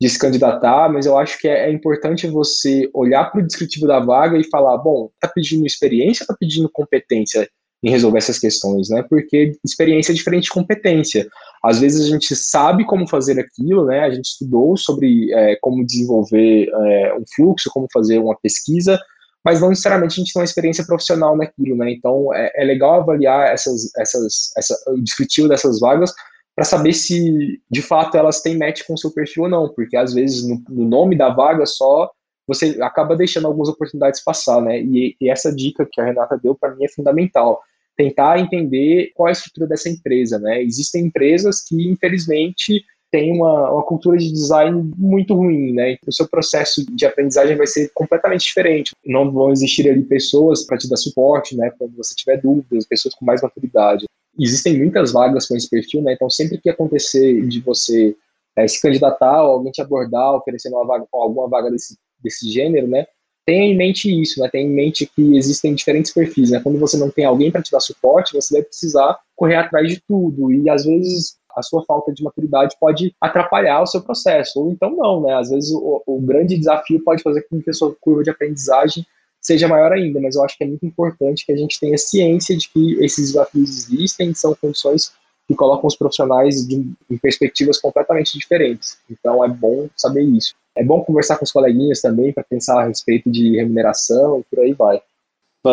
de 0.00 0.08
se 0.08 0.18
candidatar, 0.18 0.90
mas 0.90 1.04
eu 1.04 1.18
acho 1.18 1.38
que 1.38 1.46
é, 1.46 1.68
é 1.68 1.72
importante 1.72 2.26
você 2.26 2.88
olhar 2.94 3.30
para 3.30 3.40
o 3.40 3.46
descritivo 3.46 3.86
da 3.86 4.00
vaga 4.00 4.38
e 4.38 4.48
falar, 4.48 4.78
bom, 4.78 5.10
está 5.14 5.28
pedindo 5.28 5.66
experiência, 5.66 6.24
está 6.24 6.34
pedindo 6.38 6.70
competência 6.70 7.48
em 7.82 7.90
resolver 7.90 8.18
essas 8.18 8.38
questões, 8.38 8.88
né? 8.88 9.04
Porque 9.08 9.52
experiência 9.64 10.12
é 10.12 10.14
diferente 10.14 10.44
de 10.44 10.50
competência. 10.50 11.28
Às 11.62 11.80
vezes 11.80 12.06
a 12.06 12.08
gente 12.08 12.34
sabe 12.36 12.84
como 12.84 13.08
fazer 13.08 13.40
aquilo, 13.40 13.86
né? 13.86 14.00
A 14.00 14.10
gente 14.10 14.26
estudou 14.26 14.76
sobre 14.76 15.32
é, 15.32 15.56
como 15.60 15.84
desenvolver 15.84 16.68
é, 16.68 17.14
um 17.14 17.24
fluxo, 17.34 17.70
como 17.70 17.88
fazer 17.92 18.18
uma 18.18 18.36
pesquisa, 18.36 19.00
mas 19.44 19.60
não 19.60 19.70
necessariamente 19.70 20.12
a 20.12 20.22
gente 20.22 20.32
tem 20.32 20.40
uma 20.40 20.44
experiência 20.44 20.86
profissional 20.86 21.36
naquilo, 21.36 21.76
né? 21.76 21.90
Então 21.90 22.32
é, 22.32 22.52
é 22.54 22.64
legal 22.64 23.00
avaliar 23.00 23.52
essas, 23.52 23.90
essas, 23.96 24.52
essa, 24.56 24.78
o 24.92 25.02
descritivo 25.02 25.48
dessas 25.48 25.80
vagas 25.80 26.12
para 26.54 26.64
saber 26.64 26.92
se 26.92 27.60
de 27.68 27.82
fato 27.82 28.16
elas 28.16 28.40
têm 28.42 28.58
match 28.58 28.82
com 28.86 28.94
o 28.94 28.98
seu 28.98 29.10
perfil 29.10 29.44
ou 29.44 29.48
não, 29.48 29.68
porque 29.68 29.96
às 29.96 30.14
vezes 30.14 30.46
no, 30.46 30.62
no 30.68 30.84
nome 30.84 31.16
da 31.16 31.30
vaga 31.30 31.66
só 31.66 32.10
você 32.46 32.78
acaba 32.82 33.16
deixando 33.16 33.46
algumas 33.46 33.68
oportunidades 33.68 34.22
passar, 34.22 34.60
né? 34.60 34.80
E, 34.80 35.16
e 35.20 35.30
essa 35.30 35.54
dica 35.54 35.88
que 35.90 36.00
a 36.00 36.04
Renata 36.04 36.38
deu 36.40 36.54
para 36.54 36.74
mim 36.74 36.84
é 36.84 36.88
fundamental 36.88 37.60
tentar 37.96 38.40
entender 38.40 39.10
qual 39.14 39.28
é 39.28 39.30
a 39.30 39.32
estrutura 39.32 39.66
dessa 39.66 39.88
empresa, 39.88 40.38
né? 40.38 40.62
Existem 40.62 41.06
empresas 41.06 41.62
que, 41.62 41.88
infelizmente, 41.88 42.84
têm 43.10 43.30
uma, 43.32 43.70
uma 43.70 43.82
cultura 43.82 44.16
de 44.16 44.32
design 44.32 44.90
muito 44.96 45.34
ruim, 45.34 45.72
né? 45.72 45.96
O 46.06 46.12
seu 46.12 46.26
processo 46.26 46.84
de 46.94 47.04
aprendizagem 47.04 47.56
vai 47.56 47.66
ser 47.66 47.90
completamente 47.94 48.46
diferente. 48.46 48.92
Não 49.04 49.30
vão 49.30 49.52
existir 49.52 49.88
ali 49.88 50.02
pessoas 50.02 50.64
para 50.64 50.78
te 50.78 50.88
dar 50.88 50.96
suporte, 50.96 51.54
né? 51.54 51.70
Quando 51.78 51.94
você 51.94 52.14
tiver 52.14 52.40
dúvidas, 52.40 52.86
pessoas 52.86 53.14
com 53.14 53.26
mais 53.26 53.42
maturidade. 53.42 54.06
Existem 54.38 54.78
muitas 54.78 55.12
vagas 55.12 55.46
com 55.46 55.54
esse 55.54 55.68
perfil, 55.68 56.00
né? 56.02 56.14
Então, 56.14 56.30
sempre 56.30 56.58
que 56.58 56.70
acontecer 56.70 57.46
de 57.46 57.60
você 57.60 58.16
é, 58.56 58.66
se 58.66 58.80
candidatar 58.80 59.42
ou 59.42 59.52
alguém 59.52 59.72
te 59.72 59.82
abordar 59.82 60.34
oferecendo 60.34 60.76
uma 60.76 60.86
vaga, 60.86 61.06
alguma 61.12 61.48
vaga 61.48 61.70
desse, 61.70 61.98
desse 62.22 62.50
gênero, 62.50 62.88
né? 62.88 63.06
Tenha 63.44 63.64
em 63.64 63.76
mente 63.76 64.08
isso, 64.08 64.40
né? 64.40 64.48
Tenha 64.50 64.66
em 64.66 64.70
mente 64.70 65.06
que 65.06 65.36
existem 65.36 65.74
diferentes 65.74 66.12
perfis, 66.12 66.50
né? 66.50 66.60
Quando 66.60 66.78
você 66.78 66.96
não 66.96 67.10
tem 67.10 67.24
alguém 67.24 67.50
para 67.50 67.62
te 67.62 67.70
dar 67.70 67.80
suporte, 67.80 68.34
você 68.34 68.54
vai 68.54 68.62
precisar 68.62 69.18
correr 69.36 69.56
atrás 69.56 69.88
de 69.88 70.00
tudo 70.06 70.52
e 70.52 70.68
às 70.70 70.84
vezes 70.84 71.36
a 71.54 71.62
sua 71.62 71.84
falta 71.84 72.12
de 72.12 72.22
maturidade 72.22 72.76
pode 72.80 73.14
atrapalhar 73.20 73.82
o 73.82 73.86
seu 73.86 74.00
processo, 74.00 74.60
ou 74.60 74.70
então 74.70 74.96
não, 74.96 75.20
né? 75.22 75.34
Às 75.34 75.50
vezes 75.50 75.70
o, 75.72 76.02
o 76.06 76.20
grande 76.20 76.56
desafio 76.56 77.02
pode 77.04 77.22
fazer 77.22 77.42
com 77.42 77.60
que 77.60 77.70
a 77.70 77.74
sua 77.74 77.94
curva 78.00 78.22
de 78.22 78.30
aprendizagem 78.30 79.04
seja 79.40 79.66
maior 79.66 79.92
ainda, 79.92 80.20
mas 80.20 80.36
eu 80.36 80.44
acho 80.44 80.56
que 80.56 80.64
é 80.64 80.66
muito 80.66 80.86
importante 80.86 81.44
que 81.44 81.52
a 81.52 81.56
gente 81.56 81.78
tenha 81.80 81.98
ciência 81.98 82.56
de 82.56 82.68
que 82.68 82.94
esses 83.04 83.32
desafios 83.32 83.70
existem, 83.70 84.32
são 84.32 84.54
condições 84.54 85.12
que 85.48 85.54
colocam 85.54 85.88
os 85.88 85.96
profissionais 85.96 86.66
de, 86.66 86.76
em 87.10 87.18
perspectivas 87.18 87.78
completamente 87.80 88.38
diferentes. 88.38 88.98
Então 89.10 89.44
é 89.44 89.48
bom 89.48 89.88
saber 89.96 90.22
isso. 90.22 90.54
É 90.74 90.82
bom 90.82 91.02
conversar 91.02 91.36
com 91.36 91.44
os 91.44 91.52
coleguinhas 91.52 92.00
também 92.00 92.32
para 92.32 92.44
pensar 92.44 92.80
a 92.80 92.86
respeito 92.86 93.30
de 93.30 93.56
remuneração 93.56 94.40
e 94.40 94.42
por 94.44 94.62
aí 94.62 94.72
vai. 94.72 95.00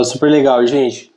Super 0.03 0.29
legal, 0.29 0.65
gente. 0.67 1.11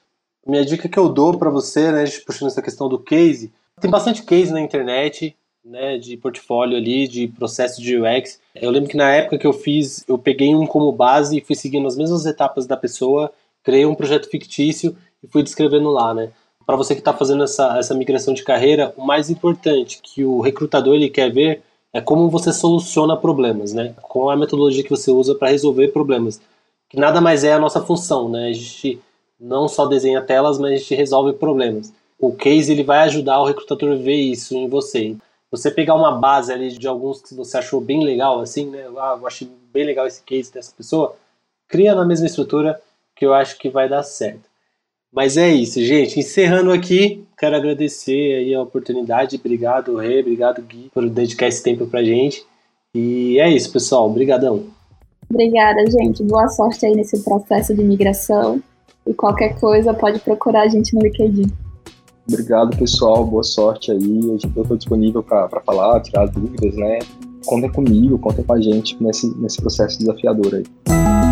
Minha 0.46 0.64
dica 0.64 0.88
que 0.88 0.98
eu 0.98 1.08
dou 1.08 1.36
para 1.38 1.50
você, 1.50 1.92
né, 1.92 2.04
puxando 2.26 2.48
essa 2.48 2.62
questão 2.62 2.88
do 2.88 2.98
case, 2.98 3.52
tem 3.80 3.90
bastante 3.90 4.22
case 4.22 4.52
na 4.52 4.60
internet, 4.60 5.36
né, 5.64 5.98
de 5.98 6.16
portfólio 6.16 6.76
ali, 6.76 7.06
de 7.06 7.28
processo 7.28 7.80
de 7.80 7.96
UX. 7.96 8.40
Eu 8.54 8.70
lembro 8.70 8.88
que 8.88 8.96
na 8.96 9.12
época 9.12 9.38
que 9.38 9.46
eu 9.46 9.52
fiz, 9.52 10.04
eu 10.08 10.18
peguei 10.18 10.54
um 10.54 10.66
como 10.66 10.90
base 10.90 11.38
e 11.38 11.40
fui 11.40 11.54
seguindo 11.54 11.86
as 11.86 11.96
mesmas 11.96 12.26
etapas 12.26 12.66
da 12.66 12.76
pessoa, 12.76 13.32
criei 13.62 13.86
um 13.86 13.94
projeto 13.94 14.28
fictício 14.28 14.96
e 15.22 15.28
fui 15.28 15.42
descrevendo 15.42 15.90
lá, 15.90 16.12
né. 16.12 16.30
Para 16.66 16.76
você 16.76 16.94
que 16.94 17.00
está 17.00 17.12
fazendo 17.12 17.44
essa, 17.44 17.78
essa 17.78 17.94
migração 17.94 18.34
de 18.34 18.42
carreira, 18.42 18.92
o 18.96 19.04
mais 19.04 19.30
importante 19.30 20.00
que 20.02 20.24
o 20.24 20.40
recrutador 20.40 20.94
ele 20.94 21.10
quer 21.10 21.32
ver 21.32 21.62
é 21.92 22.00
como 22.00 22.30
você 22.30 22.52
soluciona 22.52 23.16
problemas, 23.16 23.72
né? 23.72 23.94
Qual 24.00 24.30
é 24.30 24.34
a 24.34 24.38
metodologia 24.38 24.82
que 24.82 24.90
você 24.90 25.10
usa 25.10 25.34
para 25.34 25.50
resolver 25.50 25.88
problemas. 25.88 26.40
Que 26.88 26.98
nada 26.98 27.20
mais 27.20 27.44
é 27.44 27.52
a 27.52 27.58
nossa 27.58 27.82
função, 27.82 28.28
né? 28.28 28.48
A 28.48 28.52
gente 28.52 29.00
não 29.38 29.68
só 29.68 29.86
desenha 29.86 30.22
telas, 30.22 30.58
mas 30.58 30.72
a 30.72 30.76
gente 30.76 30.94
resolve 30.94 31.32
problemas. 31.34 31.92
O 32.18 32.32
case 32.32 32.72
ele 32.72 32.84
vai 32.84 33.00
ajudar 33.00 33.40
o 33.40 33.44
recrutador 33.44 33.92
a 33.92 33.96
ver 33.96 34.14
isso 34.14 34.56
em 34.56 34.68
você. 34.68 35.16
Você 35.50 35.70
pegar 35.70 35.94
uma 35.94 36.12
base 36.12 36.52
ali 36.52 36.70
de 36.70 36.88
alguns 36.88 37.20
que 37.20 37.34
você 37.34 37.58
achou 37.58 37.80
bem 37.80 38.02
legal, 38.02 38.40
assim, 38.40 38.66
né? 38.66 38.84
Ah, 38.96 39.18
eu 39.20 39.26
achei 39.26 39.48
bem 39.72 39.84
legal 39.84 40.06
esse 40.06 40.22
case 40.22 40.52
dessa 40.52 40.72
pessoa. 40.74 41.14
Cria 41.68 41.94
na 41.94 42.04
mesma 42.04 42.26
estrutura 42.26 42.80
que 43.14 43.26
eu 43.26 43.34
acho 43.34 43.58
que 43.58 43.68
vai 43.68 43.88
dar 43.88 44.02
certo. 44.02 44.50
Mas 45.12 45.36
é 45.36 45.48
isso, 45.48 45.82
gente. 45.82 46.20
Encerrando 46.20 46.72
aqui, 46.72 47.22
quero 47.42 47.56
agradecer 47.56 48.36
aí 48.36 48.54
a 48.54 48.62
oportunidade. 48.62 49.34
Obrigado, 49.34 49.96
Rê, 49.96 50.20
obrigado, 50.20 50.62
Gui, 50.62 50.88
por 50.94 51.10
dedicar 51.10 51.48
esse 51.48 51.60
tempo 51.60 51.88
pra 51.88 52.04
gente. 52.04 52.46
E 52.94 53.36
é 53.40 53.50
isso, 53.50 53.72
pessoal. 53.72 54.08
Obrigadão. 54.08 54.66
Obrigada, 55.28 55.84
gente. 55.90 56.22
Boa 56.22 56.46
sorte 56.46 56.86
aí 56.86 56.94
nesse 56.94 57.20
processo 57.24 57.74
de 57.74 57.82
migração. 57.82 58.62
E 59.04 59.12
qualquer 59.12 59.58
coisa, 59.58 59.92
pode 59.92 60.20
procurar 60.20 60.62
a 60.62 60.68
gente 60.68 60.94
no 60.94 61.02
LinkedIn. 61.02 61.50
Obrigado, 62.28 62.76
pessoal. 62.76 63.24
Boa 63.24 63.42
sorte 63.42 63.90
aí. 63.90 64.20
Eu 64.22 64.36
estou 64.36 64.76
disponível 64.76 65.20
para 65.20 65.48
falar, 65.66 66.00
tirar 66.00 66.26
dúvidas, 66.26 66.76
né? 66.76 67.00
Contem 67.44 67.72
comigo, 67.72 68.20
contem 68.20 68.44
com 68.44 68.52
a 68.52 68.60
gente 68.60 68.96
nesse, 69.02 69.36
nesse 69.36 69.60
processo 69.60 69.98
desafiador 69.98 70.54
aí. 70.54 71.31